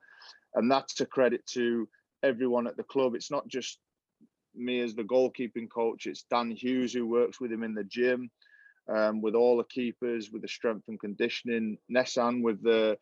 and 0.54 0.72
that's 0.72 0.98
a 1.02 1.06
credit 1.06 1.44
to 1.48 1.86
everyone 2.22 2.66
at 2.66 2.78
the 2.78 2.90
club. 2.94 3.14
It's 3.14 3.30
not 3.30 3.46
just 3.46 3.78
me 4.54 4.80
as 4.80 4.94
the 4.94 5.04
goalkeeping 5.04 5.68
coach. 5.68 6.06
It's 6.06 6.24
Dan 6.30 6.50
Hughes 6.50 6.94
who 6.94 7.06
works 7.06 7.42
with 7.42 7.52
him 7.52 7.62
in 7.62 7.74
the 7.74 7.84
gym, 7.84 8.30
um, 8.88 9.20
with 9.20 9.34
all 9.34 9.56
the 9.56 9.64
keepers, 9.64 10.30
with 10.30 10.42
the 10.42 10.48
strength 10.48 10.84
and 10.88 11.00
conditioning. 11.00 11.78
Nessan 11.90 12.42
with 12.42 12.62
the 12.62 12.98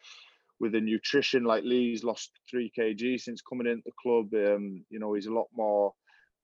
with 0.59 0.73
the 0.73 0.81
nutrition. 0.81 1.45
Like 1.45 1.65
Lee's 1.65 2.05
lost 2.05 2.33
three 2.49 2.71
kg 2.77 3.21
since 3.21 3.41
coming 3.41 3.67
into 3.67 3.83
the 3.87 3.93
club. 4.01 4.33
Um, 4.35 4.85
you 4.91 4.99
know 4.99 5.15
he's 5.15 5.27
a 5.27 5.33
lot 5.33 5.49
more 5.55 5.93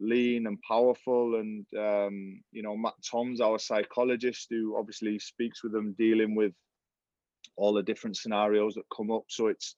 lean 0.00 0.46
and 0.46 0.60
powerful. 0.62 1.36
And 1.36 1.66
um, 1.78 2.42
you 2.52 2.62
know 2.62 2.76
Matt 2.76 2.94
Tom's 3.08 3.40
our 3.40 3.58
psychologist 3.58 4.48
who 4.50 4.76
obviously 4.76 5.18
speaks 5.18 5.62
with 5.62 5.72
them, 5.72 5.94
dealing 5.98 6.34
with 6.34 6.52
all 7.56 7.72
the 7.72 7.82
different 7.82 8.16
scenarios 8.16 8.74
that 8.74 8.84
come 8.94 9.10
up. 9.10 9.24
So 9.28 9.48
it's 9.48 9.76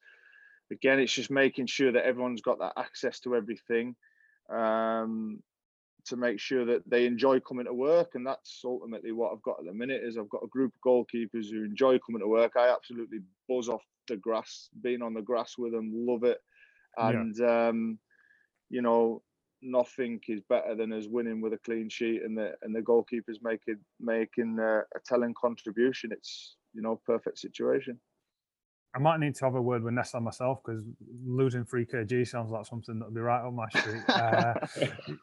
again, 0.70 0.98
it's 1.00 1.12
just 1.12 1.30
making 1.30 1.66
sure 1.66 1.92
that 1.92 2.04
everyone's 2.04 2.42
got 2.42 2.58
that 2.58 2.74
access 2.76 3.20
to 3.20 3.34
everything 3.34 3.96
um, 4.50 5.42
to 6.08 6.16
make 6.16 6.40
sure 6.40 6.64
that 6.64 6.88
they 6.88 7.06
enjoy 7.06 7.40
coming 7.40 7.66
to 7.66 7.72
work. 7.72 8.12
And 8.14 8.26
that's 8.26 8.62
ultimately 8.64 9.12
what 9.12 9.32
I've 9.32 9.42
got 9.42 9.58
at 9.60 9.66
the 9.66 9.72
minute 9.72 10.02
is 10.04 10.16
I've 10.16 10.28
got 10.28 10.44
a 10.44 10.48
group 10.48 10.72
of 10.74 10.80
goalkeepers 10.80 11.50
who 11.50 11.64
enjoy 11.64 11.98
coming 11.98 12.20
to 12.20 12.28
work. 12.28 12.52
I 12.56 12.68
absolutely 12.68 13.20
buzz 13.48 13.68
off 13.68 13.82
the 14.06 14.16
grass, 14.16 14.68
being 14.82 15.02
on 15.02 15.14
the 15.14 15.22
grass 15.22 15.54
with 15.58 15.72
them, 15.72 15.90
love 15.94 16.24
it. 16.24 16.38
And, 16.96 17.36
yeah. 17.38 17.68
um, 17.68 17.98
you 18.70 18.82
know, 18.82 19.22
nothing 19.62 20.20
is 20.28 20.40
better 20.48 20.74
than 20.74 20.92
us 20.92 21.06
winning 21.08 21.40
with 21.40 21.52
a 21.52 21.58
clean 21.58 21.88
sheet 21.88 22.22
and 22.22 22.36
the 22.36 22.52
and 22.62 22.74
the 22.74 22.80
goalkeepers 22.80 23.42
making 23.42 23.78
making 24.00 24.58
a, 24.60 24.78
a 24.78 25.00
telling 25.04 25.34
contribution. 25.40 26.12
It's 26.12 26.56
you 26.74 26.82
know 26.82 27.00
perfect 27.04 27.38
situation. 27.38 27.98
I 28.94 28.98
might 28.98 29.20
need 29.20 29.34
to 29.36 29.44
have 29.44 29.54
a 29.54 29.62
word 29.62 29.82
with 29.82 29.94
Nessa 29.94 30.20
myself 30.20 30.60
because 30.64 30.82
losing 31.24 31.64
three 31.64 31.84
kg 31.84 32.26
sounds 32.26 32.50
like 32.50 32.66
something 32.66 32.98
that'll 32.98 33.12
be 33.12 33.20
right 33.20 33.46
up 33.46 33.52
my 33.52 33.68
street. 33.68 34.02
uh, 34.08 34.54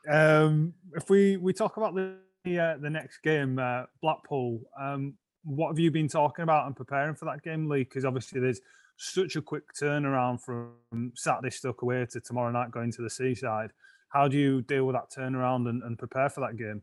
um, 0.10 0.74
if 0.94 1.10
we 1.10 1.38
we 1.38 1.52
talk 1.52 1.78
about 1.78 1.96
the 1.96 2.60
uh, 2.60 2.78
the 2.78 2.90
next 2.90 3.20
game, 3.20 3.58
uh, 3.58 3.84
Blackpool, 4.02 4.62
um, 4.80 5.16
what 5.44 5.70
have 5.70 5.80
you 5.80 5.92
been 5.92 6.08
talking 6.08 6.44
about 6.44 6.68
and 6.68 6.76
preparing 6.76 7.16
for 7.16 7.26
that 7.26 7.42
game, 7.42 7.68
Lee? 7.68 7.84
Because 7.84 8.06
obviously 8.06 8.40
there's 8.40 8.62
such 8.98 9.36
a 9.36 9.42
quick 9.42 9.64
turnaround 9.74 10.42
from 10.42 11.12
Saturday 11.16 11.50
Stoke 11.50 11.82
away 11.82 12.06
to 12.12 12.20
tomorrow 12.20 12.52
night 12.52 12.72
going 12.72 12.92
to 12.94 13.02
the 13.02 13.10
seaside. 13.10 13.72
How 14.10 14.28
do 14.28 14.38
you 14.38 14.62
deal 14.62 14.86
with 14.86 14.96
that 14.96 15.12
turnaround 15.12 15.68
and, 15.68 15.84
and 15.84 15.98
prepare 15.98 16.30
for 16.30 16.42
that 16.42 16.56
game? 16.56 16.82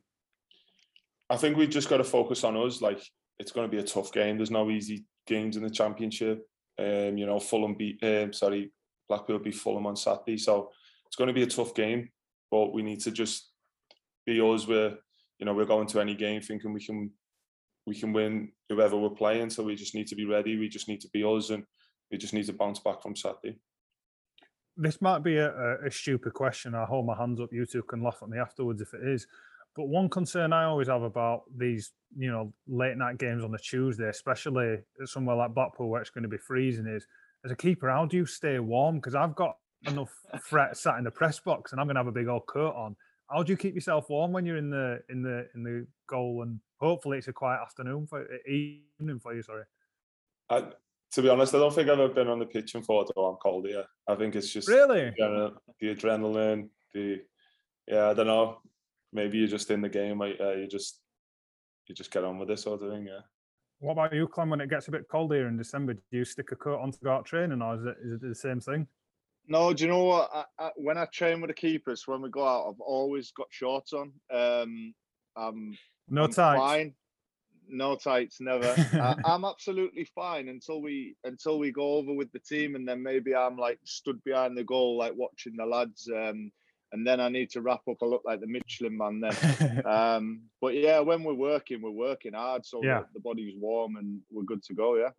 I 1.30 1.36
think 1.36 1.56
we've 1.56 1.70
just 1.70 1.88
got 1.88 1.96
to 1.98 2.04
focus 2.04 2.44
on 2.44 2.56
us. 2.56 2.82
Like 2.82 3.00
it's 3.38 3.52
going 3.52 3.68
to 3.68 3.74
be 3.74 3.82
a 3.82 3.86
tough 3.86 4.12
game. 4.12 4.36
There's 4.36 4.50
no 4.50 4.70
easy 4.70 5.04
games 5.26 5.56
in 5.56 5.62
the 5.62 5.70
championship. 5.70 6.46
Um, 6.78 7.18
you 7.18 7.26
know, 7.26 7.38
Fulham 7.38 7.74
beat, 7.74 8.02
um, 8.02 8.32
sorry, 8.32 8.72
Blackpool 9.08 9.38
beat 9.38 9.54
Fulham 9.54 9.86
on 9.86 9.96
Saturday. 9.96 10.38
So 10.38 10.70
it's 11.06 11.16
going 11.16 11.28
to 11.28 11.34
be 11.34 11.42
a 11.42 11.46
tough 11.46 11.74
game, 11.74 12.08
but 12.50 12.72
we 12.72 12.82
need 12.82 13.00
to 13.00 13.10
just 13.10 13.50
be 14.26 14.40
us. 14.40 14.66
We're 14.66 14.96
you 15.38 15.46
know 15.46 15.54
we're 15.54 15.64
going 15.64 15.88
to 15.88 16.00
any 16.00 16.14
game 16.14 16.40
thinking 16.40 16.72
we 16.72 16.84
can 16.84 17.10
we 17.86 17.94
can 17.94 18.12
win 18.12 18.52
whoever 18.68 18.96
we're 18.96 19.10
playing. 19.10 19.50
So 19.50 19.62
we 19.62 19.74
just 19.74 19.94
need 19.94 20.06
to 20.08 20.14
be 20.14 20.24
ready. 20.24 20.56
We 20.56 20.68
just 20.68 20.88
need 20.88 21.00
to 21.02 21.08
be 21.12 21.22
us, 21.24 21.50
and 21.50 21.64
we 22.10 22.18
just 22.18 22.32
need 22.32 22.46
to 22.46 22.52
bounce 22.52 22.78
back 22.78 23.02
from 23.02 23.16
Saturday. 23.16 23.58
This 24.76 25.02
might 25.02 25.22
be 25.22 25.36
a, 25.36 25.50
a, 25.50 25.86
a 25.86 25.90
stupid 25.90 26.32
question. 26.32 26.74
I 26.74 26.84
hold 26.86 27.06
my 27.06 27.16
hands 27.16 27.40
up. 27.40 27.52
You 27.52 27.66
two 27.66 27.82
can 27.82 28.02
laugh 28.02 28.20
at 28.22 28.28
me 28.28 28.38
afterwards 28.38 28.80
if 28.80 28.94
it 28.94 29.06
is. 29.06 29.26
But 29.74 29.88
one 29.88 30.08
concern 30.08 30.52
I 30.52 30.64
always 30.64 30.88
have 30.88 31.02
about 31.02 31.44
these, 31.56 31.92
you 32.16 32.30
know, 32.30 32.52
late 32.68 32.96
night 32.96 33.18
games 33.18 33.42
on 33.42 33.54
a 33.54 33.58
Tuesday, 33.58 34.08
especially 34.08 34.78
somewhere 35.04 35.36
like 35.36 35.54
Blackpool 35.54 35.88
where 35.88 36.00
it's 36.00 36.10
going 36.10 36.22
to 36.22 36.28
be 36.28 36.36
freezing, 36.36 36.86
is 36.86 37.06
as 37.44 37.50
a 37.50 37.56
keeper, 37.56 37.88
how 37.88 38.04
do 38.04 38.16
you 38.16 38.26
stay 38.26 38.58
warm? 38.58 38.96
Because 38.96 39.14
I've 39.14 39.34
got 39.34 39.56
enough 39.86 40.12
fret 40.42 40.76
sat 40.76 40.98
in 40.98 41.04
the 41.04 41.10
press 41.10 41.40
box 41.40 41.72
and 41.72 41.80
I'm 41.80 41.86
going 41.86 41.94
to 41.94 42.00
have 42.00 42.06
a 42.06 42.12
big 42.12 42.28
old 42.28 42.46
coat 42.46 42.74
on. 42.76 42.96
How 43.30 43.42
do 43.42 43.50
you 43.50 43.56
keep 43.56 43.74
yourself 43.74 44.10
warm 44.10 44.32
when 44.32 44.44
you're 44.44 44.58
in 44.58 44.68
the 44.68 45.00
in 45.08 45.22
the 45.22 45.48
in 45.54 45.62
the 45.62 45.86
goal 46.06 46.42
and 46.42 46.60
hopefully 46.78 47.16
it's 47.16 47.28
a 47.28 47.32
quiet 47.32 47.60
afternoon 47.62 48.06
for 48.06 48.26
evening 48.46 49.20
for 49.20 49.34
you? 49.34 49.42
Sorry. 49.42 49.64
I, 50.50 50.64
to 51.12 51.22
be 51.22 51.30
honest, 51.30 51.54
I 51.54 51.58
don't 51.58 51.74
think 51.74 51.88
I've 51.88 51.98
ever 51.98 52.12
been 52.12 52.28
on 52.28 52.38
the 52.38 52.46
pitch 52.46 52.74
and 52.74 52.84
thought, 52.84 53.10
"Oh, 53.16 53.26
I'm 53.26 53.36
cold 53.36 53.66
here." 53.66 53.84
I 54.06 54.16
think 54.16 54.36
it's 54.36 54.52
just 54.52 54.68
really 54.68 55.12
the, 55.16 55.54
the 55.80 55.94
adrenaline, 55.94 56.68
the 56.92 57.22
yeah, 57.86 58.10
I 58.10 58.14
don't 58.14 58.26
know. 58.26 58.60
Maybe 59.12 59.38
you're 59.38 59.48
just 59.48 59.70
in 59.70 59.80
the 59.80 59.88
game, 59.88 60.18
like 60.18 60.38
uh, 60.40 60.52
you 60.52 60.66
just 60.66 61.00
you 61.86 61.94
just 61.94 62.10
get 62.10 62.24
on 62.24 62.38
with 62.38 62.48
this 62.48 62.62
sort 62.62 62.82
of 62.82 62.90
thing. 62.90 63.06
Yeah. 63.06 63.20
What 63.80 63.92
about 63.92 64.14
you, 64.14 64.28
Clem? 64.28 64.50
When 64.50 64.60
it 64.60 64.70
gets 64.70 64.88
a 64.88 64.92
bit 64.92 65.08
cold 65.10 65.32
here 65.32 65.48
in 65.48 65.56
December, 65.56 65.94
do 65.94 66.00
you 66.10 66.24
stick 66.24 66.52
a 66.52 66.56
coat 66.56 66.80
on 66.80 66.92
to 66.92 66.98
go 67.02 67.12
out 67.12 67.26
training, 67.26 67.60
or 67.60 67.74
is 67.74 67.84
it 67.84 67.96
is 68.04 68.12
it 68.12 68.28
the 68.28 68.34
same 68.34 68.60
thing? 68.60 68.86
No, 69.48 69.72
do 69.72 69.84
you 69.84 69.90
know 69.90 70.04
what? 70.04 70.30
I, 70.32 70.44
I, 70.58 70.70
when 70.76 70.96
I 70.96 71.06
train 71.06 71.40
with 71.40 71.48
the 71.48 71.54
keepers, 71.54 72.06
when 72.06 72.22
we 72.22 72.30
go 72.30 72.46
out, 72.46 72.68
I've 72.68 72.80
always 72.80 73.32
got 73.32 73.48
shorts 73.50 73.92
on. 73.92 74.12
Um, 74.32 74.94
I'm 75.36 75.76
no 76.08 76.24
I'm 76.24 76.32
tights. 76.32 76.60
Fine. 76.60 76.94
No 77.68 77.96
tights, 77.96 78.40
never. 78.40 78.74
I, 78.92 79.16
I'm 79.24 79.44
absolutely 79.44 80.04
fine 80.14 80.48
until 80.48 80.80
we 80.80 81.16
until 81.24 81.58
we 81.58 81.72
go 81.72 81.94
over 81.94 82.12
with 82.12 82.30
the 82.32 82.38
team, 82.38 82.76
and 82.76 82.86
then 82.86 83.02
maybe 83.02 83.34
I'm 83.34 83.56
like 83.56 83.80
stood 83.84 84.22
behind 84.22 84.56
the 84.56 84.64
goal, 84.64 84.96
like 84.96 85.14
watching 85.16 85.56
the 85.56 85.66
lads. 85.66 86.08
Um, 86.14 86.52
and 86.92 87.06
then 87.06 87.20
I 87.20 87.28
need 87.28 87.50
to 87.50 87.62
wrap 87.62 87.80
up. 87.88 87.96
I 88.02 88.06
look 88.06 88.22
like 88.24 88.40
the 88.40 88.46
Michelin 88.46 88.96
man 88.96 89.20
then. 89.20 89.82
um, 89.86 90.42
but 90.60 90.74
yeah, 90.74 91.00
when 91.00 91.24
we're 91.24 91.34
working, 91.34 91.80
we're 91.82 91.90
working 91.90 92.34
hard, 92.34 92.64
so 92.66 92.82
Yeah. 92.82 93.02
the, 93.14 93.20
body's 93.20 93.54
warm 93.58 93.96
and 93.96 94.20
we're 94.30 94.44
good 94.44 94.62
to 94.64 94.74
go. 94.74 94.96
Yeah. 94.96 95.10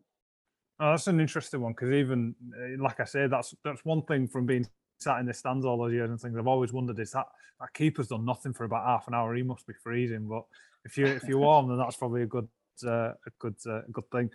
Oh, 0.79 0.91
that's 0.91 1.07
an 1.07 1.19
interesting 1.19 1.61
one 1.61 1.73
because 1.73 1.91
even 1.91 2.35
eh, 2.57 2.75
like 2.79 2.99
I 2.99 3.05
say, 3.05 3.27
that's 3.27 3.53
that's 3.63 3.85
one 3.85 4.01
thing 4.03 4.27
from 4.27 4.45
being 4.45 4.65
sat 4.99 5.19
in 5.19 5.25
the 5.25 5.33
stands 5.33 5.65
all 5.65 5.77
those 5.77 5.93
years 5.93 6.09
and 6.09 6.19
things. 6.19 6.37
I've 6.37 6.47
always 6.47 6.73
wondered 6.73 6.99
is 6.99 7.11
that 7.11 7.27
that 7.59 7.73
keeper's 7.73 8.07
done 8.07 8.25
nothing 8.25 8.53
for 8.53 8.63
about 8.65 8.85
half 8.85 9.07
an 9.07 9.13
hour. 9.13 9.35
He 9.35 9.43
must 9.43 9.67
be 9.67 9.73
freezing. 9.83 10.27
But 10.27 10.43
if 10.85 10.97
you 10.97 11.05
if 11.05 11.23
you're 11.23 11.39
warm, 11.39 11.67
then 11.69 11.77
that's 11.77 11.95
probably 11.95 12.23
a 12.23 12.27
good 12.27 12.47
uh, 12.85 13.13
a 13.13 13.31
good 13.39 13.55
uh, 13.69 13.81
good 13.91 14.09
thing. 14.11 14.29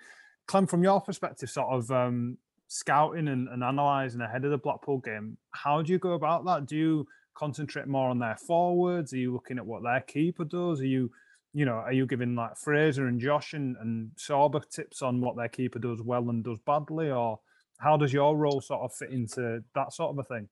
Clem, 0.46 0.66
from 0.66 0.82
your 0.82 1.00
perspective, 1.00 1.50
sort 1.50 1.68
of 1.68 1.90
um, 1.90 2.38
scouting 2.68 3.28
and, 3.28 3.48
and 3.48 3.62
analysing 3.62 4.20
ahead 4.20 4.44
of 4.44 4.50
the 4.50 4.58
Blackpool 4.58 4.98
game, 4.98 5.36
how 5.50 5.82
do 5.82 5.92
you 5.92 5.98
go 5.98 6.12
about 6.12 6.44
that? 6.46 6.66
Do 6.66 6.76
you 6.76 7.06
concentrate 7.38 7.86
more 7.86 8.10
on 8.10 8.18
their 8.18 8.36
forwards? 8.36 9.12
Are 9.12 9.18
you 9.18 9.32
looking 9.32 9.58
at 9.58 9.66
what 9.66 9.82
their 9.82 10.00
keeper 10.00 10.44
does? 10.44 10.80
Are 10.80 10.86
you 10.86 11.10
you 11.54 11.64
know, 11.64 11.72
are 11.72 11.92
you 11.92 12.06
giving 12.06 12.34
like 12.34 12.54
Fraizer 12.54 13.08
and 13.08 13.20
Josh 13.20 13.54
and, 13.54 13.76
and 13.80 14.10
Sorba 14.16 14.68
tips 14.68 15.02
on 15.02 15.20
what 15.20 15.36
their 15.36 15.48
keeper 15.48 15.78
does 15.78 16.02
well 16.02 16.28
and 16.28 16.44
does 16.44 16.58
badly, 16.66 17.10
or 17.10 17.40
how 17.78 17.96
does 17.96 18.12
your 18.12 18.36
role 18.36 18.60
sort 18.60 18.82
of 18.82 18.94
fit 18.94 19.10
into 19.10 19.64
that 19.74 19.92
sort 19.92 20.10
of 20.10 20.18
a 20.18 20.24
thing? 20.24 20.48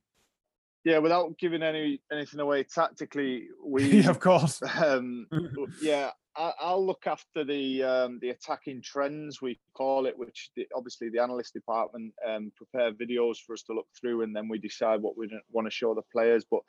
Yeah, 0.85 0.99
without 0.99 1.37
giving 1.38 1.62
any 1.62 2.01
anything 2.11 2.40
away 2.40 2.62
tactically, 2.64 3.49
we 3.64 3.85
yeah, 4.03 4.11
of 4.11 4.20
course. 4.20 4.62
um, 4.83 5.27
yeah, 5.83 6.11
I'll 6.37 6.85
look 6.85 7.07
after 7.07 7.44
the 7.44 7.83
um, 7.83 8.18
the 8.20 8.31
attacking 8.31 8.83
trends 8.83 9.40
we 9.40 9.59
call 9.75 10.07
it, 10.07 10.18
which 10.18 10.51
the, 10.57 10.66
obviously 10.75 11.09
the 11.09 11.22
analyst 11.22 11.55
department 11.55 12.12
um, 12.27 12.53
prepare 12.57 12.92
videos 12.92 13.38
for 13.38 13.55
us 13.55 13.62
to 13.62 13.72
look 13.72 13.88
through, 13.99 14.22
and 14.22 14.35
then 14.35 14.49
we 14.49 14.59
decide 14.59 15.01
what 15.01 15.16
we 15.16 15.29
want 15.51 15.66
to 15.66 15.70
show 15.70 15.94
the 15.94 16.03
players. 16.12 16.44
But 16.51 16.61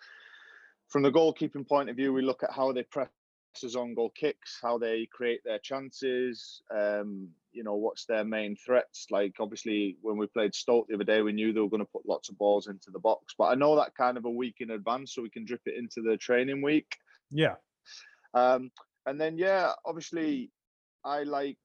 from 0.88 1.04
the 1.04 1.12
goalkeeping 1.12 1.68
point 1.68 1.90
of 1.90 1.96
view, 1.96 2.14
we 2.14 2.22
look 2.22 2.44
at 2.44 2.52
how 2.52 2.72
they 2.72 2.84
press 2.84 3.10
us 3.64 3.76
on 3.76 3.96
goal 3.96 4.12
kicks, 4.16 4.60
how 4.62 4.78
they 4.78 5.08
create 5.12 5.42
their 5.44 5.60
chances. 5.60 6.62
Um, 6.74 7.30
you 7.52 7.64
know, 7.64 7.76
what's 7.76 8.06
their 8.06 8.24
main 8.24 8.56
threats? 8.56 9.08
Like 9.10 9.36
obviously, 9.40 9.98
when 10.02 10.18
we 10.18 10.28
played 10.28 10.54
Stoke 10.54 10.88
the 10.88 10.96
other 10.96 11.04
day, 11.04 11.22
we 11.22 11.34
knew 11.34 11.52
they 11.52 11.60
were 11.60 11.70
going 11.70 11.82
to 11.82 11.92
put 11.92 12.08
lots 12.08 12.30
of 12.30 12.38
balls 12.38 12.68
into 12.68 12.92
the 12.92 13.00
box. 13.00 13.34
But 13.38 13.46
I 13.46 13.56
know 13.56 13.76
that 13.76 13.96
kind 13.96 14.18
of 14.18 14.26
a 14.26 14.30
week 14.30 14.58
in 14.60 14.72
advance, 14.72 15.14
so 15.14 15.22
we 15.22 15.30
can 15.30 15.46
drip 15.46 15.62
it 15.66 15.76
into 15.78 16.02
the 16.02 16.18
training 16.18 16.62
week. 16.62 16.98
Yeah. 17.32 17.56
Um, 18.34 18.72
and 19.08 19.20
then 19.20 19.38
yeah, 19.38 19.72
obviously, 19.86 20.52
I 21.04 21.24
like 21.24 21.58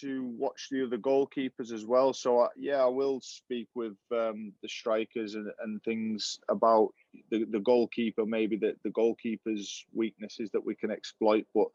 to 0.00 0.24
watch 0.38 0.68
the 0.70 0.84
other 0.84 0.98
goalkeepers 0.98 1.72
as 1.72 1.84
well. 1.84 2.12
So 2.12 2.40
uh, 2.40 2.48
yeah, 2.56 2.82
I 2.82 2.86
will 2.86 3.20
speak 3.20 3.68
with 3.74 3.96
um, 4.12 4.52
the 4.62 4.68
strikers 4.68 5.34
and, 5.34 5.50
and 5.62 5.82
things 5.82 6.38
about 6.48 6.90
the, 7.30 7.44
the 7.44 7.60
goalkeeper, 7.60 8.26
maybe 8.26 8.56
the, 8.56 8.76
the 8.84 8.90
goalkeeper's 8.90 9.84
weaknesses 9.92 10.50
that 10.52 10.64
we 10.64 10.74
can 10.74 10.90
exploit. 10.90 11.46
But 11.54 11.68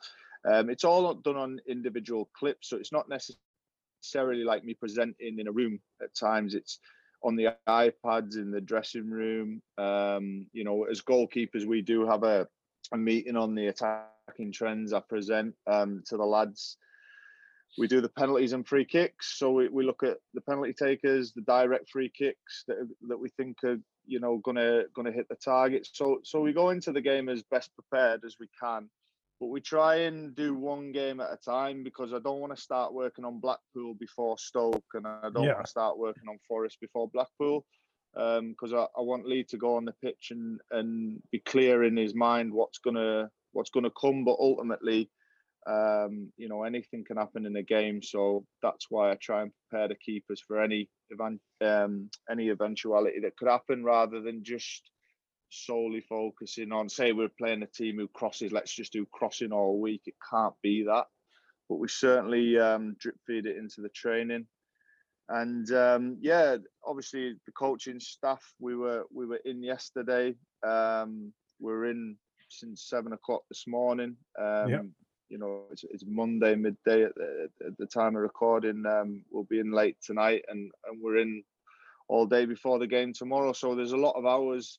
um, 0.45 0.69
it's 0.69 0.83
all 0.83 1.13
done 1.13 1.37
on 1.37 1.59
individual 1.67 2.29
clips, 2.37 2.69
so 2.69 2.77
it's 2.77 2.91
not 2.91 3.07
necessarily 3.09 4.43
like 4.43 4.63
me 4.63 4.73
presenting 4.73 5.39
in 5.39 5.47
a 5.47 5.51
room. 5.51 5.79
At 6.01 6.15
times, 6.15 6.55
it's 6.55 6.79
on 7.23 7.35
the 7.35 7.55
iPads 7.67 8.35
in 8.35 8.51
the 8.51 8.61
dressing 8.61 9.09
room. 9.09 9.61
Um, 9.77 10.47
you 10.53 10.63
know, 10.63 10.83
as 10.83 11.01
goalkeepers, 11.01 11.65
we 11.65 11.81
do 11.81 12.05
have 12.05 12.23
a, 12.23 12.47
a 12.91 12.97
meeting 12.97 13.35
on 13.35 13.55
the 13.55 13.67
attacking 13.67 14.51
trends. 14.51 14.93
I 14.93 14.99
present 14.99 15.55
um, 15.67 16.03
to 16.07 16.17
the 16.17 16.25
lads 16.25 16.77
we 17.77 17.87
do 17.87 18.01
the 18.01 18.09
penalties 18.09 18.53
and 18.53 18.67
free 18.67 18.85
kicks. 18.85 19.37
So 19.37 19.51
we, 19.51 19.67
we 19.67 19.85
look 19.85 20.03
at 20.03 20.17
the 20.33 20.41
penalty 20.41 20.73
takers, 20.73 21.33
the 21.33 21.41
direct 21.41 21.89
free 21.89 22.09
kicks 22.09 22.63
that 22.67 22.77
that 23.07 23.17
we 23.17 23.29
think 23.29 23.63
are 23.63 23.77
you 24.05 24.19
know 24.19 24.37
gonna 24.37 24.83
gonna 24.95 25.11
hit 25.11 25.27
the 25.29 25.35
target. 25.35 25.87
So 25.91 26.19
so 26.23 26.39
we 26.41 26.53
go 26.53 26.69
into 26.69 26.91
the 26.91 27.01
game 27.01 27.29
as 27.29 27.43
best 27.43 27.71
prepared 27.75 28.23
as 28.25 28.37
we 28.39 28.47
can, 28.61 28.89
but 29.39 29.47
we 29.47 29.61
try 29.61 29.95
and 29.95 30.35
do 30.35 30.55
one 30.55 30.91
game 30.91 31.19
at 31.19 31.33
a 31.33 31.37
time 31.37 31.83
because 31.83 32.13
I 32.13 32.19
don't 32.19 32.39
want 32.39 32.55
to 32.55 32.61
start 32.61 32.93
working 32.93 33.25
on 33.25 33.39
Blackpool 33.39 33.95
before 33.95 34.37
Stoke, 34.37 34.85
and 34.93 35.05
I 35.07 35.29
don't 35.33 35.45
Yeah. 35.45 35.53
want 35.55 35.65
to 35.65 35.71
start 35.71 35.97
working 35.97 36.29
on 36.29 36.39
Forest 36.47 36.79
before 36.79 37.09
Blackpool. 37.09 37.65
Because 38.15 38.73
I, 38.73 38.85
I 38.97 39.01
want 39.01 39.27
Lee 39.27 39.43
to 39.49 39.57
go 39.57 39.75
on 39.75 39.85
the 39.85 39.93
pitch 40.03 40.31
and, 40.31 40.59
and 40.71 41.21
be 41.31 41.39
clear 41.39 41.83
in 41.83 41.97
his 41.97 42.15
mind 42.15 42.53
what's 42.53 42.79
gonna 42.79 43.29
what's 43.51 43.69
gonna 43.69 43.91
come, 43.99 44.23
but 44.23 44.37
ultimately, 44.39 45.09
um, 45.67 46.31
you 46.37 46.47
know, 46.47 46.63
anything 46.63 47.03
can 47.05 47.17
happen 47.17 47.45
in 47.45 47.55
a 47.57 47.63
game. 47.63 48.01
So 48.01 48.45
that's 48.61 48.87
why 48.89 49.11
I 49.11 49.15
try 49.15 49.41
and 49.41 49.51
prepare 49.69 49.89
the 49.89 49.95
keepers 49.95 50.41
for 50.47 50.61
any 50.61 50.89
event, 51.09 51.41
um, 51.61 52.09
any 52.29 52.49
eventuality 52.49 53.19
that 53.21 53.35
could 53.37 53.49
happen, 53.49 53.83
rather 53.83 54.21
than 54.21 54.43
just 54.43 54.89
solely 55.49 56.01
focusing 56.01 56.71
on. 56.71 56.89
Say 56.89 57.11
we're 57.11 57.29
playing 57.29 57.63
a 57.63 57.67
team 57.67 57.97
who 57.97 58.07
crosses. 58.07 58.51
Let's 58.51 58.73
just 58.73 58.93
do 58.93 59.05
crossing 59.11 59.51
all 59.51 59.79
week. 59.79 60.03
It 60.05 60.15
can't 60.31 60.55
be 60.61 60.83
that. 60.83 61.05
But 61.67 61.79
we 61.79 61.87
certainly 61.87 62.59
um, 62.59 62.95
drip 62.99 63.15
feed 63.25 63.45
it 63.45 63.57
into 63.57 63.81
the 63.81 63.89
training. 63.89 64.47
And 65.29 65.71
um, 65.71 66.17
yeah, 66.21 66.57
obviously 66.85 67.35
the 67.45 67.51
coaching 67.51 67.99
staff. 67.99 68.43
We 68.59 68.75
were 68.75 69.05
we 69.13 69.25
were 69.25 69.39
in 69.45 69.63
yesterday. 69.63 70.35
Um, 70.65 71.33
we 71.59 71.71
we're 71.71 71.85
in 71.85 72.17
since 72.49 72.83
seven 72.89 73.13
o'clock 73.13 73.41
this 73.49 73.65
morning. 73.67 74.15
Um, 74.39 74.69
Yep. 74.69 74.85
You 75.29 75.39
know, 75.39 75.63
it's, 75.71 75.83
it's 75.89 76.03
Monday 76.05 76.53
midday 76.53 77.03
at 77.03 77.15
the, 77.15 77.49
at 77.65 77.75
the 77.79 77.87
time 77.87 78.15
of 78.15 78.21
recording. 78.21 78.85
Um, 78.85 79.23
we'll 79.31 79.45
be 79.45 79.59
in 79.59 79.71
late 79.71 79.97
tonight, 80.05 80.43
and 80.49 80.71
and 80.87 81.01
we're 81.01 81.17
in 81.17 81.43
all 82.07 82.27
day 82.27 82.45
before 82.45 82.77
the 82.77 82.85
game 82.85 83.11
tomorrow. 83.11 83.51
So 83.51 83.73
there's 83.73 83.93
a 83.93 83.97
lot 83.97 84.15
of 84.15 84.27
hours 84.27 84.77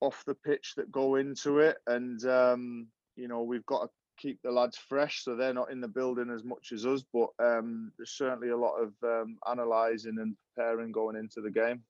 off 0.00 0.24
the 0.26 0.34
pitch 0.34 0.72
that 0.76 0.90
go 0.90 1.14
into 1.14 1.60
it, 1.60 1.76
and 1.86 2.24
um, 2.26 2.88
you 3.14 3.28
know 3.28 3.42
we've 3.42 3.66
got 3.66 3.82
to 3.82 3.88
keep 4.20 4.40
the 4.42 4.50
lads 4.50 4.76
fresh, 4.76 5.24
so 5.24 5.34
they're 5.34 5.54
not 5.54 5.70
in 5.70 5.80
the 5.80 5.88
building 5.88 6.30
as 6.30 6.44
much 6.44 6.72
as 6.72 6.84
us. 6.86 7.04
But 7.12 7.30
um, 7.38 7.92
there's 7.96 8.10
certainly 8.10 8.50
a 8.50 8.56
lot 8.56 8.76
of 8.76 8.92
um, 9.02 9.38
analysing 9.46 10.18
and 10.18 10.36
preparing 10.54 10.92
going 10.92 11.16
into 11.16 11.40
the 11.40 11.50
game. 11.50 11.82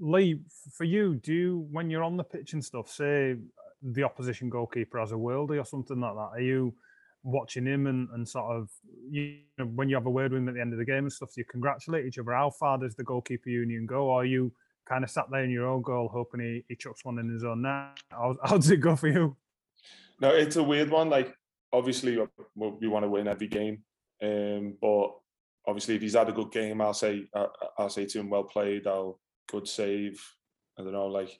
Lee, 0.00 0.40
for 0.76 0.84
you, 0.84 1.16
do 1.16 1.32
you 1.32 1.68
when 1.70 1.90
you're 1.90 2.02
on 2.02 2.16
the 2.16 2.24
pitch 2.24 2.52
and 2.52 2.64
stuff, 2.64 2.90
say 2.90 3.36
the 3.82 4.02
opposition 4.02 4.48
goalkeeper 4.48 4.98
has 4.98 5.12
a 5.12 5.16
worldie 5.16 5.60
or 5.60 5.64
something 5.64 6.00
like 6.00 6.14
that, 6.14 6.30
are 6.32 6.40
you 6.40 6.74
watching 7.22 7.64
him 7.64 7.86
and, 7.86 8.08
and 8.10 8.28
sort 8.28 8.54
of 8.54 8.68
you 9.08 9.38
know 9.58 9.64
when 9.64 9.88
you 9.88 9.96
have 9.96 10.04
a 10.04 10.10
word 10.10 10.30
with 10.30 10.42
him 10.42 10.48
at 10.48 10.54
the 10.54 10.60
end 10.60 10.72
of 10.72 10.78
the 10.78 10.84
game 10.84 11.04
and 11.04 11.12
stuff, 11.12 11.30
do 11.34 11.40
you 11.40 11.44
congratulate 11.44 12.06
each 12.06 12.18
other? 12.18 12.32
How 12.32 12.50
far 12.50 12.78
does 12.78 12.94
the 12.94 13.04
goalkeeper 13.04 13.50
union 13.50 13.86
go? 13.86 14.06
Or 14.06 14.22
are 14.22 14.26
you 14.26 14.52
kind 14.86 15.04
of 15.04 15.10
sat 15.10 15.26
there 15.30 15.44
in 15.44 15.50
your 15.50 15.66
own 15.66 15.82
goal 15.82 16.08
hoping 16.12 16.40
he, 16.40 16.64
he 16.68 16.76
chucks 16.76 17.04
one 17.04 17.18
in 17.18 17.28
his 17.28 17.44
own 17.44 17.62
net? 17.62 17.98
How, 18.10 18.36
how 18.44 18.56
does 18.56 18.70
it 18.70 18.78
go 18.78 18.96
for 18.96 19.08
you? 19.08 19.36
No, 20.20 20.30
it's 20.30 20.56
a 20.56 20.62
weird 20.62 20.90
one. 20.90 21.10
Like, 21.10 21.34
obviously, 21.72 22.18
uh, 22.18 22.26
we, 22.54 22.88
want 22.88 23.04
to 23.04 23.08
win 23.08 23.28
every 23.28 23.48
game, 23.48 23.82
um, 24.22 24.76
but 24.80 25.10
obviously, 25.66 25.96
if 25.96 26.02
he's 26.02 26.14
had 26.14 26.28
a 26.28 26.32
good 26.32 26.52
game, 26.52 26.80
I'll 26.80 26.94
say 26.94 27.26
I- 27.34 27.48
I'll 27.78 27.90
say 27.90 28.06
to 28.06 28.20
him, 28.20 28.30
"Well 28.30 28.44
played," 28.44 28.86
I'll 28.86 29.20
good 29.48 29.68
save, 29.68 30.22
I 30.78 30.82
don't 30.82 30.92
know, 30.92 31.06
like 31.06 31.36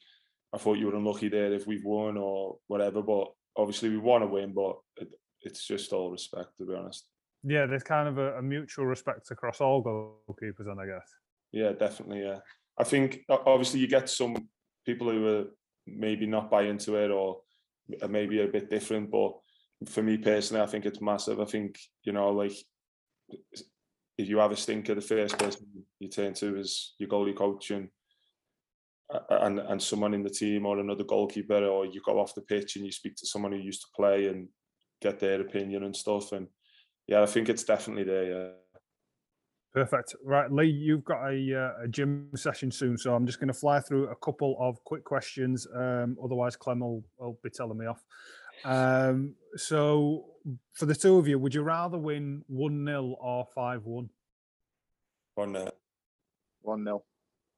I 0.52 0.58
thought 0.58 0.78
you 0.78 0.86
were 0.86 0.96
unlucky 0.96 1.28
there 1.28 1.52
if 1.52 1.66
we've 1.66 1.84
won 1.84 2.16
or 2.16 2.58
whatever. 2.68 3.02
But 3.02 3.32
obviously 3.56 3.88
we 3.88 3.98
want 3.98 4.22
to 4.22 4.28
win, 4.28 4.52
but 4.52 4.76
it, 4.96 5.08
it's 5.42 5.66
just 5.66 5.92
all 5.92 6.10
respect 6.10 6.56
to 6.58 6.66
be 6.66 6.74
honest. 6.74 7.06
Yeah, 7.42 7.66
there's 7.66 7.82
kind 7.82 8.08
of 8.08 8.18
a, 8.18 8.38
a 8.38 8.42
mutual 8.42 8.86
respect 8.86 9.30
across 9.30 9.60
all 9.60 9.82
goalkeepers, 9.82 10.70
and 10.70 10.80
I 10.80 10.86
guess. 10.86 11.08
Yeah, 11.52 11.72
definitely. 11.72 12.22
Yeah, 12.22 12.38
I 12.78 12.84
think 12.84 13.20
obviously 13.28 13.80
you 13.80 13.86
get 13.86 14.08
some 14.08 14.48
people 14.86 15.10
who 15.10 15.26
are 15.26 15.44
maybe 15.86 16.26
not 16.26 16.50
buy 16.50 16.62
into 16.62 16.96
it 16.96 17.10
or 17.10 17.40
maybe 18.08 18.42
a 18.42 18.48
bit 18.48 18.70
different, 18.70 19.10
but 19.10 19.32
for 19.88 20.02
me 20.02 20.16
personally, 20.16 20.62
I 20.62 20.66
think 20.66 20.86
it's 20.86 21.00
massive. 21.00 21.40
I 21.40 21.44
think 21.44 21.78
you 22.04 22.12
know, 22.12 22.30
like 22.30 22.56
if 24.18 24.28
you 24.28 24.38
have 24.38 24.52
a 24.52 24.56
stinker, 24.56 24.94
the 24.94 25.00
first 25.00 25.38
person 25.38 25.66
you 25.98 26.08
turn 26.08 26.34
to 26.34 26.58
is 26.58 26.94
your 26.98 27.08
goalie 27.08 27.36
coach 27.36 27.70
and 27.70 27.88
and 29.30 29.58
and 29.58 29.82
someone 29.82 30.14
in 30.14 30.22
the 30.22 30.30
team 30.30 30.66
or 30.66 30.78
another 30.78 31.04
goalkeeper, 31.04 31.64
or 31.66 31.86
you 31.86 32.00
go 32.04 32.18
off 32.18 32.34
the 32.34 32.42
pitch 32.42 32.76
and 32.76 32.84
you 32.84 32.92
speak 32.92 33.16
to 33.16 33.26
someone 33.26 33.52
who 33.52 33.58
used 33.58 33.82
to 33.82 33.88
play 33.94 34.28
and 34.28 34.48
get 35.02 35.20
their 35.20 35.40
opinion 35.40 35.84
and 35.84 35.94
stuff. 35.94 36.32
And 36.32 36.48
yeah, 37.06 37.22
I 37.22 37.26
think 37.26 37.48
it's 37.48 37.64
definitely 37.64 38.04
there. 38.04 38.24
Yeah. 38.24 38.48
Perfect. 39.74 40.14
Right, 40.24 40.50
Lee, 40.52 40.68
you've 40.68 41.04
got 41.04 41.28
a, 41.28 41.52
uh, 41.52 41.84
a 41.84 41.88
gym 41.88 42.30
session 42.36 42.70
soon, 42.70 42.96
so 42.96 43.12
I'm 43.12 43.26
just 43.26 43.40
going 43.40 43.48
to 43.48 43.54
fly 43.54 43.80
through 43.80 44.08
a 44.08 44.14
couple 44.14 44.56
of 44.60 44.82
quick 44.84 45.02
questions. 45.02 45.66
Um, 45.74 46.16
otherwise, 46.22 46.54
Clem 46.54 46.78
will, 46.78 47.02
will 47.18 47.40
be 47.42 47.50
telling 47.50 47.78
me 47.78 47.86
off. 47.86 48.04
Um, 48.64 49.34
so, 49.56 50.26
for 50.74 50.86
the 50.86 50.94
two 50.94 51.18
of 51.18 51.26
you, 51.26 51.40
would 51.40 51.54
you 51.54 51.62
rather 51.62 51.98
win 51.98 52.44
1 52.46 52.86
0 52.86 53.16
or 53.20 53.48
5 53.52 53.84
1? 53.84 54.08
1 55.34 55.52
0. 55.52 55.70
1 56.62 56.84
0. 56.84 57.04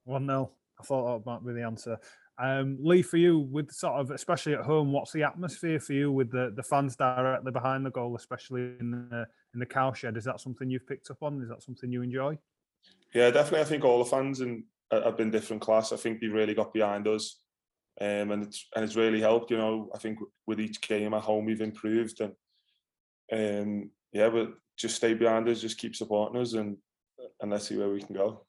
1 0.05 0.27
0. 0.27 0.51
I 0.81 0.83
thought 0.85 1.19
that 1.19 1.31
might 1.31 1.47
be 1.47 1.53
the 1.53 1.67
answer. 1.67 1.99
Um, 2.39 2.79
Lee, 2.81 3.03
for 3.03 3.17
you, 3.17 3.39
with 3.39 3.73
sort 3.73 3.95
of, 3.95 4.11
especially 4.11 4.55
at 4.55 4.61
home, 4.61 4.93
what's 4.93 5.13
the 5.13 5.23
atmosphere 5.23 5.81
for 5.81 5.95
you 5.95 6.13
with 6.13 6.31
the, 6.31 6.53
the 6.55 6.63
fans 6.63 6.97
directly 6.97 7.51
behind 7.51 7.87
the 7.87 7.91
goal, 7.91 8.15
especially 8.17 8.75
in 8.79 9.09
the, 9.11 9.27
in 9.55 9.61
the 9.61 9.67
cowshed? 9.67 10.17
Is 10.17 10.25
that 10.25 10.41
something 10.41 10.69
you've 10.69 10.87
picked 10.87 11.11
up 11.11 11.23
on? 11.23 11.43
Is 11.43 11.49
that 11.49 11.63
something 11.63 11.91
you 11.91 12.03
enjoy? 12.03 12.39
Yeah, 13.15 13.31
definitely. 13.31 13.61
I 13.61 13.65
think 13.65 13.85
all 13.85 13.99
the 13.99 14.11
fans 14.11 14.41
and 14.41 14.65
have 14.93 15.17
been 15.17 15.31
different 15.31 15.63
class. 15.63 15.93
I 15.93 15.97
think 15.97 16.21
they 16.21 16.29
really 16.29 16.55
got 16.55 16.75
behind 16.75 17.09
us 17.09 17.39
um, 18.01 18.31
and 18.31 18.43
it's 18.43 18.67
and 18.75 18.85
it's 18.85 18.97
really 18.97 19.21
helped. 19.21 19.51
You 19.51 19.57
know, 19.57 19.91
I 19.95 19.99
think 19.99 20.19
with 20.47 20.61
each 20.61 20.81
game 20.81 21.15
at 21.15 21.23
home 21.23 21.47
we've 21.47 21.63
improved, 21.63 22.21
and 22.21 22.35
um, 23.33 23.91
yeah, 24.13 24.29
but 24.29 24.53
just 24.77 24.97
stay 24.97 25.15
behind 25.15 25.49
us, 25.49 25.61
just 25.61 25.79
keep 25.79 25.97
supporting 25.97 26.41
us, 26.41 26.53
and 26.53 26.77
and 27.41 27.51
let's 27.51 27.69
see 27.69 27.77
where 27.77 27.89
we 27.89 28.03
can 28.03 28.15
go. 28.15 28.45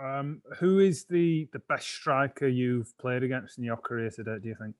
Um, 0.00 0.42
who 0.58 0.80
is 0.80 1.04
the 1.04 1.48
the 1.52 1.60
best 1.60 1.86
striker 1.86 2.48
you've 2.48 2.96
played 2.98 3.22
against 3.22 3.58
in 3.58 3.64
your 3.64 3.76
career 3.76 4.10
today? 4.10 4.36
Do 4.42 4.48
you 4.48 4.56
think? 4.60 4.74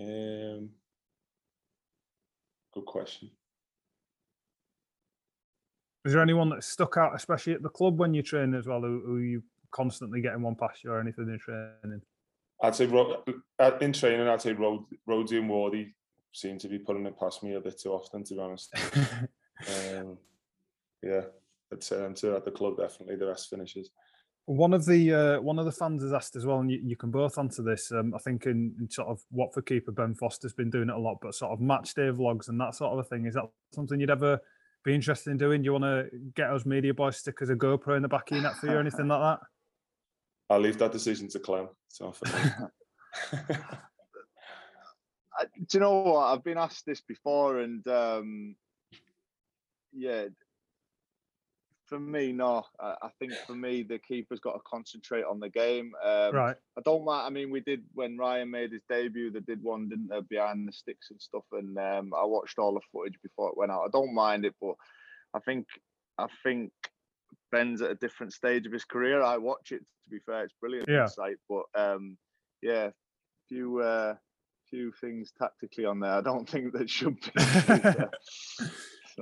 Um, 0.00 0.70
good 2.74 2.86
question. 2.86 3.30
Is 6.04 6.12
there 6.12 6.22
anyone 6.22 6.48
that 6.50 6.64
stuck 6.64 6.96
out, 6.96 7.14
especially 7.14 7.52
at 7.52 7.62
the 7.62 7.68
club 7.68 7.98
when 7.98 8.14
you 8.14 8.22
train 8.22 8.54
as 8.54 8.66
well, 8.66 8.80
who, 8.80 9.02
who 9.04 9.18
you 9.18 9.42
constantly 9.70 10.20
getting 10.20 10.42
one 10.42 10.54
past 10.54 10.82
you 10.82 10.90
or 10.90 11.00
anything 11.00 11.28
in 11.28 11.38
training? 11.38 12.02
I'd 12.62 12.74
say 12.74 12.84
in 12.84 13.92
training, 13.92 14.26
I'd 14.26 14.42
say 14.42 14.52
Road, 14.52 14.84
Rhodesy 15.06 15.38
and 15.38 15.50
Wardy 15.50 15.92
seem 16.32 16.58
to 16.58 16.68
be 16.68 16.78
putting 16.78 17.06
it 17.06 17.18
past 17.18 17.42
me 17.42 17.54
a 17.54 17.60
bit 17.60 17.78
too 17.78 17.92
often, 17.92 18.24
to 18.24 18.34
be 18.34 18.40
honest. 18.40 18.74
um, 19.98 20.18
yeah, 21.02 21.22
I'd 21.72 21.84
say 21.84 22.02
at 22.02 22.44
the 22.44 22.50
club. 22.50 22.78
Definitely, 22.78 23.16
the 23.16 23.26
rest 23.26 23.50
finishes. 23.50 23.90
One 24.46 24.72
of 24.72 24.86
the 24.86 25.12
uh, 25.12 25.40
one 25.42 25.58
of 25.58 25.66
the 25.66 25.72
fans 25.72 26.02
has 26.02 26.12
asked 26.14 26.34
as 26.34 26.46
well, 26.46 26.60
and 26.60 26.70
you, 26.70 26.80
you 26.82 26.96
can 26.96 27.10
both 27.10 27.38
answer 27.38 27.62
this. 27.62 27.92
Um, 27.92 28.14
I 28.14 28.18
think 28.18 28.46
in, 28.46 28.74
in, 28.80 28.88
sort 28.88 29.08
of 29.08 29.20
Watford 29.30 29.66
keeper 29.66 29.92
Ben 29.92 30.14
Foster's 30.14 30.54
been 30.54 30.70
doing 30.70 30.88
it 30.88 30.94
a 30.94 30.98
lot, 30.98 31.18
but 31.20 31.34
sort 31.34 31.52
of 31.52 31.60
match 31.60 31.92
day 31.94 32.08
vlogs 32.08 32.48
and 32.48 32.58
that 32.60 32.74
sort 32.74 32.92
of 32.92 32.98
a 33.00 33.04
thing. 33.04 33.26
Is 33.26 33.34
that 33.34 33.44
something 33.74 34.00
you'd 34.00 34.10
ever 34.10 34.40
be 34.84 34.94
interested 34.94 35.30
in 35.30 35.36
doing? 35.36 35.60
Do 35.60 35.66
you 35.66 35.72
want 35.72 35.84
to 35.84 36.08
get 36.34 36.50
us 36.50 36.64
media 36.64 36.94
boys 36.94 37.18
stickers 37.18 37.50
a 37.50 37.54
GoPro 37.54 37.96
in 37.96 38.02
the 38.02 38.08
back 38.08 38.30
of 38.30 38.36
your 38.38 38.44
net 38.44 38.56
for 38.56 38.68
you 38.68 38.72
or 38.72 38.80
anything 38.80 39.08
like 39.08 39.20
that? 39.20 39.40
I'll 40.48 40.60
leave 40.60 40.78
that 40.78 40.92
decision 40.92 41.28
to 41.28 41.38
Clem. 41.38 41.68
So 41.88 42.14
do 45.42 45.64
you 45.74 45.80
know 45.80 46.00
what? 46.00 46.26
I've 46.26 46.44
been 46.44 46.56
asked 46.56 46.86
this 46.86 47.02
before, 47.02 47.58
and 47.58 47.86
um, 47.86 48.56
yeah, 49.92 50.26
for 51.88 51.98
me, 51.98 52.32
no. 52.32 52.64
I, 52.78 52.94
I, 53.02 53.08
think 53.18 53.32
for 53.46 53.54
me, 53.54 53.82
the 53.82 53.98
keeper's 53.98 54.40
got 54.40 54.52
to 54.52 54.60
concentrate 54.66 55.24
on 55.24 55.40
the 55.40 55.48
game. 55.48 55.92
Um, 56.04 56.34
right. 56.34 56.56
I 56.76 56.80
don't 56.84 57.04
mind. 57.04 57.26
I 57.26 57.30
mean, 57.30 57.50
we 57.50 57.60
did 57.60 57.82
when 57.94 58.18
Ryan 58.18 58.50
made 58.50 58.72
his 58.72 58.82
debut. 58.88 59.30
They 59.30 59.40
did 59.40 59.62
one, 59.62 59.88
didn't 59.88 60.08
they, 60.08 60.20
behind 60.28 60.68
the 60.68 60.72
sticks 60.72 61.10
and 61.10 61.20
stuff. 61.20 61.44
And 61.52 61.76
um, 61.78 62.12
I 62.16 62.24
watched 62.24 62.58
all 62.58 62.74
the 62.74 62.80
footage 62.92 63.18
before 63.22 63.48
it 63.48 63.56
went 63.56 63.72
out. 63.72 63.84
I 63.86 63.90
don't 63.92 64.14
mind 64.14 64.44
it, 64.44 64.54
but 64.60 64.74
I 65.34 65.40
think 65.40 65.66
I 66.18 66.26
think 66.42 66.72
Ben's 67.50 67.82
at 67.82 67.90
a 67.90 67.96
different 67.96 68.32
stage 68.32 68.66
of 68.66 68.72
his 68.72 68.84
career. 68.84 69.22
I 69.22 69.38
watch 69.38 69.72
it. 69.72 69.80
To 69.80 70.10
be 70.10 70.18
fair, 70.24 70.44
it's 70.44 70.54
brilliant 70.60 70.88
yeah. 70.88 71.02
insight. 71.02 71.36
But 71.48 71.64
um, 71.74 72.18
yeah, 72.62 72.90
few 73.48 73.80
uh, 73.80 74.14
few 74.68 74.92
things 75.00 75.32
tactically 75.38 75.84
on 75.84 76.00
there. 76.00 76.12
I 76.12 76.20
don't 76.20 76.48
think 76.50 76.72
that 76.72 76.90
should 76.90 77.16
be. 77.20 77.30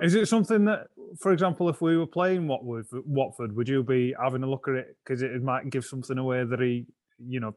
Is 0.02 0.14
it 0.14 0.26
something 0.26 0.64
that, 0.66 0.88
for 1.18 1.32
example, 1.32 1.68
if 1.68 1.80
we 1.80 1.96
were 1.96 2.06
playing 2.06 2.48
Watford, 2.48 2.87
Watford, 2.92 3.56
would 3.56 3.68
you 3.68 3.82
be 3.82 4.14
having 4.22 4.42
a 4.42 4.50
look 4.50 4.68
at 4.68 4.74
it 4.74 4.96
because 5.04 5.22
it 5.22 5.42
might 5.42 5.70
give 5.70 5.85
something 5.85 6.18
away 6.18 6.44
that 6.44 6.61
he, 6.61 6.87
you 7.18 7.40
know, 7.40 7.56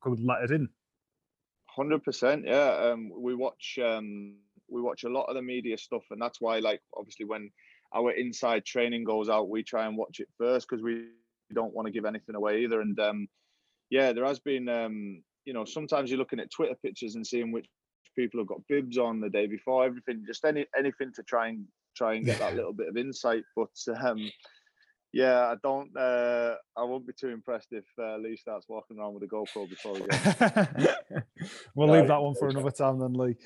could 0.00 0.20
let 0.20 0.42
it 0.42 0.50
in? 0.50 0.68
Hundred 1.68 2.02
percent, 2.04 2.44
yeah. 2.46 2.90
Um, 2.92 3.10
we 3.16 3.34
watch 3.34 3.78
um, 3.82 4.36
we 4.68 4.82
watch 4.82 5.04
a 5.04 5.08
lot 5.08 5.24
of 5.24 5.34
the 5.34 5.42
media 5.42 5.78
stuff, 5.78 6.02
and 6.10 6.20
that's 6.20 6.40
why, 6.40 6.58
like, 6.58 6.80
obviously, 6.96 7.24
when 7.24 7.50
our 7.94 8.12
inside 8.12 8.64
training 8.64 9.04
goes 9.04 9.28
out, 9.28 9.48
we 9.48 9.62
try 9.62 9.86
and 9.86 9.96
watch 9.96 10.20
it 10.20 10.28
first 10.38 10.66
because 10.68 10.82
we 10.82 11.06
don't 11.54 11.74
want 11.74 11.86
to 11.86 11.92
give 11.92 12.04
anything 12.04 12.34
away 12.34 12.62
either. 12.62 12.80
And 12.80 12.98
um, 12.98 13.28
yeah, 13.90 14.12
there 14.12 14.24
has 14.24 14.40
been, 14.40 14.68
um, 14.68 15.22
you 15.44 15.52
know, 15.52 15.64
sometimes 15.64 16.10
you're 16.10 16.18
looking 16.18 16.40
at 16.40 16.50
Twitter 16.50 16.74
pictures 16.82 17.14
and 17.14 17.26
seeing 17.26 17.52
which 17.52 17.66
people 18.16 18.40
have 18.40 18.46
got 18.46 18.66
bibs 18.68 18.98
on 18.98 19.20
the 19.20 19.28
day 19.28 19.46
before, 19.46 19.84
everything, 19.84 20.24
just 20.26 20.44
any 20.44 20.66
anything 20.76 21.12
to 21.14 21.22
try 21.22 21.48
and 21.48 21.64
try 21.96 22.14
and 22.14 22.24
get 22.24 22.38
that 22.38 22.56
little 22.56 22.72
bit 22.72 22.88
of 22.88 22.96
insight. 22.96 23.44
But 23.56 23.70
um, 24.00 24.30
yeah, 25.12 25.48
I 25.48 25.56
don't. 25.62 25.94
Uh, 25.96 26.54
I 26.76 26.84
won't 26.84 27.06
be 27.06 27.12
too 27.12 27.28
impressed 27.28 27.68
if 27.72 27.84
uh, 27.98 28.16
Lee 28.16 28.36
starts 28.36 28.66
walking 28.68 28.98
around 28.98 29.14
with 29.14 29.24
a 29.24 29.26
GoPro 29.26 29.68
before 29.68 29.94
we 29.94 30.00
go. 30.00 31.20
we'll 31.74 31.90
leave 31.90 32.08
that 32.08 32.22
one 32.22 32.34
for 32.34 32.48
another 32.48 32.70
time 32.70 32.98
then, 32.98 33.12
Lee. 33.12 33.36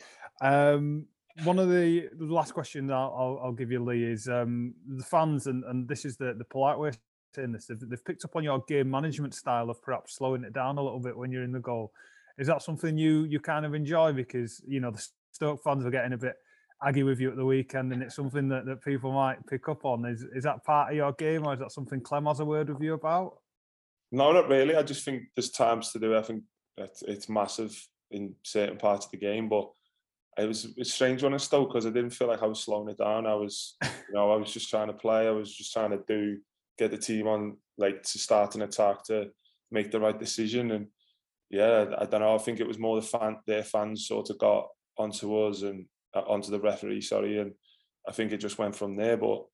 Um, 0.41 1.07
one 1.45 1.59
of 1.59 1.69
the, 1.69 2.09
the 2.19 2.25
last 2.25 2.55
questions 2.55 2.91
I'll, 2.91 3.15
I'll, 3.17 3.41
I'll, 3.45 3.53
give 3.53 3.71
you, 3.71 3.85
Lee, 3.85 4.05
is 4.05 4.29
um, 4.29 4.75
the 4.87 5.05
fans, 5.05 5.47
and, 5.49 5.65
and 5.65 5.87
this 5.87 6.05
is 6.05 6.17
the, 6.17 6.35
the 6.35 6.45
polite 6.45 6.79
way 6.79 6.89
of 6.89 6.99
saying 7.35 7.53
this, 7.53 7.67
they've, 7.67 7.81
they've 7.81 8.05
picked 8.05 8.25
up 8.25 8.35
on 8.35 8.43
your 8.43 8.63
game 8.67 8.91
management 8.91 9.35
style 9.35 9.71
of 9.71 9.81
perhaps 9.83 10.17
slowing 10.17 10.43
it 10.45 10.53
down 10.53 10.79
a 10.79 10.83
little 10.83 11.01
bit 11.01 11.17
when 11.17 11.31
you're 11.31 11.45
in 11.45 11.53
the 11.53 11.61
goal. 11.61 11.93
Is 12.39 12.47
that 12.49 12.63
something 12.63 12.97
you 12.97 13.25
you 13.25 13.41
kind 13.41 13.65
of 13.65 13.75
enjoy 13.75 14.13
because 14.13 14.63
you 14.67 14.81
know 14.81 14.91
the 14.91 15.07
Stoke 15.33 15.63
fans 15.63 15.85
are 15.85 15.91
getting 15.91 16.13
a 16.13 16.19
bit 16.19 16.35
aggy 16.85 17.03
with 17.03 17.21
you 17.21 17.31
at 17.31 17.37
the 17.37 17.45
weekend, 17.45 17.93
and 17.93 18.03
it's 18.03 18.17
something 18.17 18.49
that, 18.49 18.67
that 18.67 18.85
people 18.85 19.13
might 19.13 19.47
pick 19.47 19.69
up 19.69 19.85
on. 19.85 20.05
Is 20.05 20.25
is 20.35 20.45
that 20.45 20.65
part 20.65 20.91
of 20.91 20.97
your 20.97 21.13
game, 21.13 21.47
or 21.47 21.55
is 21.55 21.61
that 21.61 21.73
something 21.73 22.01
Clem 22.01 22.27
has 22.27 22.41
a 22.41 22.45
word 22.45 22.69
with 22.69 22.83
you 22.83 22.95
about? 22.95 23.39
No, 24.13 24.33
not 24.33 24.49
really. 24.49 24.77
I 24.77 24.83
just 24.83 25.05
think 25.05 25.25
there's 25.35 25.51
times 25.51 25.93
to 25.93 25.99
do. 25.99 26.15
It. 26.15 26.19
I 26.19 26.23
think 26.23 26.43
it's, 26.77 27.03
it's 27.03 27.29
massive 27.29 27.87
in 28.11 28.35
certain 28.43 28.77
parts 28.77 29.07
of 29.07 29.11
the 29.11 29.19
game, 29.19 29.49
but 29.49 29.71
it 30.39 30.47
was 30.47 30.69
a 30.79 30.85
strange 30.85 31.23
one 31.23 31.33
in 31.33 31.39
Stoke 31.39 31.71
because 31.71 31.87
I 31.87 31.91
didn't 31.91 32.11
feel 32.11 32.29
like 32.29 32.43
I 32.43 32.47
was 32.47 32.63
slowing 32.63 32.89
it 32.89 32.99
down. 32.99 33.27
I 33.27 33.35
was, 33.35 33.77
you 33.83 34.15
know, 34.15 34.31
I 34.31 34.37
was 34.37 34.53
just 34.53 34.69
trying 34.69 34.89
to 34.89 34.93
play. 34.93 35.27
I 35.27 35.31
was 35.31 35.55
just 35.55 35.73
trying 35.73 35.91
to 35.91 36.01
do 36.07 36.39
get 36.79 36.91
the 36.91 36.99
team 36.99 37.27
on 37.27 37.57
like 37.79 38.03
to 38.03 38.19
start 38.19 38.55
an 38.55 38.63
attack 38.63 39.03
to 39.05 39.31
make 39.71 39.91
the 39.91 40.01
right 40.01 40.19
decision. 40.19 40.71
And 40.73 40.89
yeah, 41.51 41.87
I, 41.99 42.05
don't 42.07 42.21
know. 42.21 42.35
I 42.35 42.39
think 42.39 42.61
it 42.61 42.67
was 42.67 42.79
more 42.79 43.01
the 43.01 43.07
fan 43.07 43.37
their 43.47 43.63
fans 43.63 44.07
sort 44.07 44.31
of 44.31 44.39
got 44.39 44.69
onto 44.99 45.37
us 45.37 45.63
and 45.63 45.87
uh, 46.15 46.23
onto 46.23 46.51
the 46.51 46.61
referee. 46.61 47.01
Sorry, 47.01 47.39
and 47.39 47.53
I 48.09 48.13
think 48.13 48.33
it 48.33 48.39
just 48.39 48.59
went 48.59 48.75
from 48.75 48.97
there. 48.97 49.17
But 49.17 49.45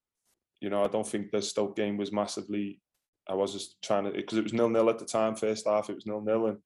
you 0.60 0.70
know, 0.70 0.84
I 0.84 0.88
don't 0.88 1.06
think 1.06 1.30
the 1.30 1.42
Stoke 1.42 1.76
game 1.76 1.96
was 1.96 2.12
massively. 2.12 2.80
I 3.28 3.34
was 3.34 3.52
just 3.52 3.80
trying 3.82 4.04
to 4.04 4.10
because 4.10 4.38
it 4.38 4.44
was 4.44 4.52
nil 4.52 4.68
nil 4.68 4.90
at 4.90 4.98
the 4.98 5.04
time. 5.04 5.36
First 5.36 5.66
half, 5.66 5.90
it 5.90 5.94
was 5.94 6.06
nil 6.06 6.22
nil, 6.22 6.56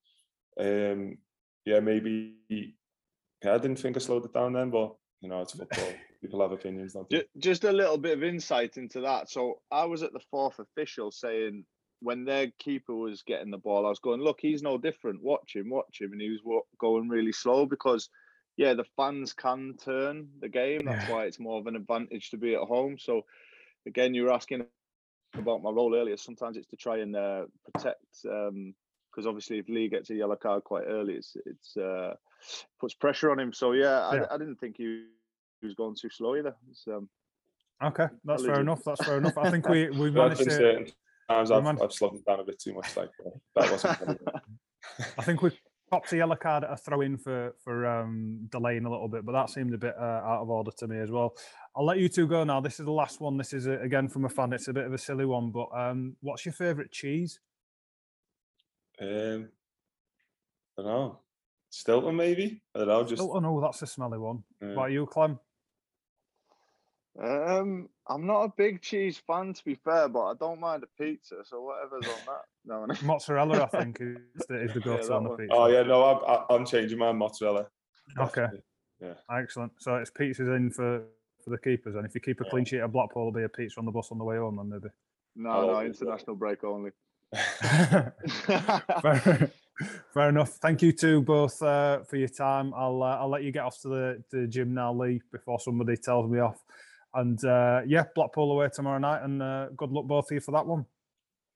and 0.58 0.92
um, 0.92 1.18
yeah, 1.64 1.80
maybe 1.80 2.34
yeah, 2.48 3.54
I 3.54 3.58
didn't 3.58 3.78
think 3.78 3.96
I 3.96 4.00
slowed 4.00 4.24
it 4.24 4.32
down 4.32 4.52
then, 4.52 4.70
but 4.70 4.94
you 5.20 5.28
know, 5.28 5.40
it's 5.40 5.52
football. 5.52 5.92
People 6.22 6.40
have 6.40 6.52
opinions, 6.52 6.96
they? 7.10 7.24
Just 7.38 7.64
a 7.64 7.72
little 7.72 7.98
bit 7.98 8.16
of 8.16 8.24
insight 8.24 8.78
into 8.78 9.00
that. 9.02 9.30
So 9.30 9.60
I 9.70 9.84
was 9.84 10.02
at 10.02 10.12
the 10.12 10.20
fourth 10.30 10.58
official 10.58 11.10
saying 11.10 11.64
when 12.06 12.24
their 12.24 12.52
keeper 12.60 12.94
was 12.94 13.22
getting 13.22 13.50
the 13.50 13.58
ball, 13.58 13.84
I 13.84 13.88
was 13.88 13.98
going, 13.98 14.20
look, 14.20 14.38
he's 14.40 14.62
no 14.62 14.78
different. 14.78 15.20
Watch 15.20 15.56
him, 15.56 15.70
watch 15.70 16.00
him, 16.00 16.12
and 16.12 16.20
he 16.20 16.30
was 16.30 16.62
going 16.78 17.08
really 17.08 17.32
slow 17.32 17.66
because, 17.66 18.10
yeah, 18.56 18.74
the 18.74 18.84
fans 18.96 19.32
can 19.32 19.74
turn 19.84 20.28
the 20.40 20.48
game. 20.48 20.82
That's 20.84 21.10
why 21.10 21.24
it's 21.24 21.40
more 21.40 21.58
of 21.58 21.66
an 21.66 21.74
advantage 21.74 22.30
to 22.30 22.36
be 22.36 22.54
at 22.54 22.60
home. 22.60 22.96
So, 22.96 23.24
again, 23.88 24.14
you 24.14 24.22
were 24.22 24.32
asking 24.32 24.66
about 25.34 25.64
my 25.64 25.70
role 25.70 25.96
earlier. 25.96 26.16
Sometimes 26.16 26.56
it's 26.56 26.68
to 26.68 26.76
try 26.76 26.98
and 26.98 27.16
uh, 27.16 27.46
protect 27.72 28.06
um, 28.30 28.72
because 29.10 29.26
obviously 29.26 29.58
if 29.58 29.68
Lee 29.68 29.88
gets 29.88 30.10
a 30.10 30.14
yellow 30.14 30.36
card 30.36 30.62
quite 30.62 30.84
early, 30.86 31.14
it's 31.14 31.36
it's 31.44 31.76
uh, 31.76 32.14
puts 32.78 32.94
pressure 32.94 33.32
on 33.32 33.40
him. 33.40 33.52
So 33.52 33.72
yeah, 33.72 34.12
Yeah. 34.12 34.26
I, 34.30 34.34
I 34.34 34.38
didn't 34.38 34.60
think 34.60 34.76
he, 34.76 35.06
he 35.60 35.66
was 35.66 35.74
going 35.74 35.96
too 36.00 36.10
slow 36.10 36.36
either. 36.36 36.54
Um, 36.88 37.08
Okay, 37.82 38.06
that's 38.24 38.46
fair 38.46 38.60
enough. 38.60 38.82
That's 38.84 39.04
fair 39.04 39.18
enough. 39.18 39.36
I 39.36 39.50
think 39.50 39.68
we 39.74 39.90
we 39.90 40.10
managed 40.10 40.44
to. 40.44 40.86
I've, 41.78 41.82
I've 41.82 41.92
slowed 41.92 42.24
down 42.24 42.40
a 42.40 42.44
bit 42.44 42.58
too 42.58 42.74
much. 42.74 42.96
Like 42.96 43.10
uh, 43.24 43.30
that 43.56 43.70
wasn't. 43.70 44.20
I 45.18 45.22
think 45.22 45.42
we 45.42 45.50
popped 45.90 46.12
a 46.12 46.16
yellow 46.16 46.36
card 46.36 46.64
at 46.64 46.72
a 46.72 46.76
throw 46.76 47.00
in 47.00 47.16
for 47.18 47.54
for 47.62 47.86
um, 47.86 48.46
delaying 48.50 48.84
a 48.86 48.90
little 48.90 49.08
bit, 49.08 49.24
but 49.24 49.32
that 49.32 49.50
seemed 49.50 49.74
a 49.74 49.78
bit 49.78 49.94
uh, 49.98 50.02
out 50.24 50.42
of 50.42 50.50
order 50.50 50.70
to 50.78 50.86
me 50.86 50.98
as 50.98 51.10
well. 51.10 51.34
I'll 51.74 51.84
let 51.84 51.98
you 51.98 52.08
two 52.08 52.26
go 52.26 52.44
now. 52.44 52.60
This 52.60 52.78
is 52.80 52.86
the 52.86 52.92
last 52.92 53.20
one. 53.20 53.36
This 53.36 53.52
is 53.52 53.66
uh 53.66 53.80
again 53.80 54.08
from 54.08 54.24
a 54.24 54.28
fan. 54.28 54.52
It's 54.52 54.68
a 54.68 54.72
bit 54.72 54.86
of 54.86 54.92
a 54.94 54.98
silly 54.98 55.24
one, 55.26 55.50
but 55.50 55.68
um, 55.76 56.16
what's 56.20 56.44
your 56.44 56.52
favourite 56.54 56.90
cheese? 56.90 57.40
um, 59.00 59.48
I 60.78 60.82
don't 60.82 60.86
know. 60.86 61.18
Stilton 61.70 62.16
maybe. 62.16 62.62
I 62.74 62.78
don't 62.78 62.88
know. 62.88 63.04
Just 63.04 63.22
Oh, 63.22 63.38
no, 63.38 63.60
that's 63.60 63.82
a 63.82 63.86
smelly 63.86 64.18
one. 64.18 64.44
yeah. 64.60 64.68
What 64.68 64.72
about 64.74 64.92
you, 64.92 65.06
Clem? 65.06 65.38
Um, 67.22 67.88
I'm 68.08 68.26
not 68.26 68.42
a 68.42 68.52
big 68.56 68.82
cheese 68.82 69.18
fan 69.26 69.52
to 69.54 69.64
be 69.64 69.74
fair, 69.74 70.08
but 70.08 70.24
I 70.24 70.34
don't 70.34 70.60
mind 70.60 70.82
a 70.84 71.02
pizza. 71.02 71.36
So 71.44 71.62
whatever's 71.62 72.06
on 72.06 72.20
that. 72.26 72.42
No, 72.64 72.84
no. 72.86 72.94
Mozzarella, 73.02 73.68
I 73.72 73.82
think, 73.82 73.98
is 74.00 74.16
the, 74.48 74.62
is 74.62 74.72
the 74.74 74.80
go-to 74.80 75.06
that 75.06 75.12
on 75.14 75.22
the 75.24 75.28
one. 75.30 75.38
pizza. 75.38 75.54
Oh 75.54 75.66
yeah, 75.68 75.82
no, 75.82 76.04
I'm, 76.04 76.24
I- 76.26 76.54
I'm 76.54 76.66
changing 76.66 76.98
my 76.98 77.12
mozzarella. 77.12 77.66
Okay. 78.18 78.46
Yeah. 79.00 79.14
Excellent. 79.30 79.72
So 79.78 79.96
it's 79.96 80.10
pizzas 80.10 80.54
in 80.56 80.70
for 80.70 81.02
for 81.44 81.50
the 81.50 81.58
keepers, 81.58 81.94
and 81.94 82.04
if 82.06 82.14
you 82.14 82.20
keep 82.20 82.40
a 82.40 82.44
Yeah. 82.44 82.50
clean 82.50 82.64
sheet 82.64 82.80
at 82.80 82.90
Blackpool, 82.92 83.30
there'll 83.30 83.48
be 83.48 83.52
a 83.52 83.56
pizza 83.56 83.78
on 83.78 83.84
the 83.86 83.92
bus 83.92 84.08
on 84.10 84.18
the 84.18 84.24
way 84.24 84.36
home, 84.36 84.56
then 84.56 84.68
maybe. 84.68 84.88
No, 85.36 85.50
I'll 85.50 85.66
no, 85.66 85.72
always 85.74 85.98
go. 85.98 86.06
international 86.06 86.36
break 86.36 86.64
only. 86.64 86.90
fair, 87.60 89.50
fair 90.14 90.28
enough. 90.28 90.50
Thank 90.62 90.82
you 90.82 90.92
to 90.92 91.20
both 91.22 91.62
uh, 91.62 92.00
for 92.04 92.16
your 92.16 92.28
time. 92.28 92.72
I'll 92.74 93.02
uh, 93.02 93.16
I'll 93.18 93.28
let 93.28 93.42
you 93.42 93.52
get 93.52 93.64
off 93.64 93.80
to 93.82 93.88
the, 93.88 94.24
to 94.30 94.42
the 94.42 94.46
gym 94.46 94.74
now, 94.74 94.92
Lee, 94.92 95.20
before 95.32 95.60
somebody 95.60 95.96
tells 95.96 96.30
me 96.30 96.38
off. 96.38 96.58
And 97.16 97.42
uh, 97.44 97.80
yeah, 97.86 98.04
Blackpool 98.14 98.52
away 98.52 98.68
tomorrow 98.72 98.98
night, 98.98 99.22
and 99.22 99.42
uh, 99.42 99.68
good 99.76 99.90
luck 99.90 100.04
both 100.06 100.30
of 100.30 100.34
you 100.34 100.40
for 100.40 100.52
that 100.52 100.66
one. 100.66 100.84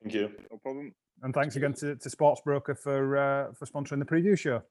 Thank 0.02 0.14
you. 0.14 0.30
no 0.50 0.56
problem. 0.56 0.94
And 1.22 1.34
thanks 1.34 1.56
again 1.56 1.74
to, 1.74 1.96
to 1.96 2.08
Sportsbroker 2.08 2.78
for 2.78 3.16
uh, 3.16 3.52
for 3.52 3.66
sponsoring 3.66 3.98
the 3.98 4.06
preview 4.06 4.38
show. 4.38 4.62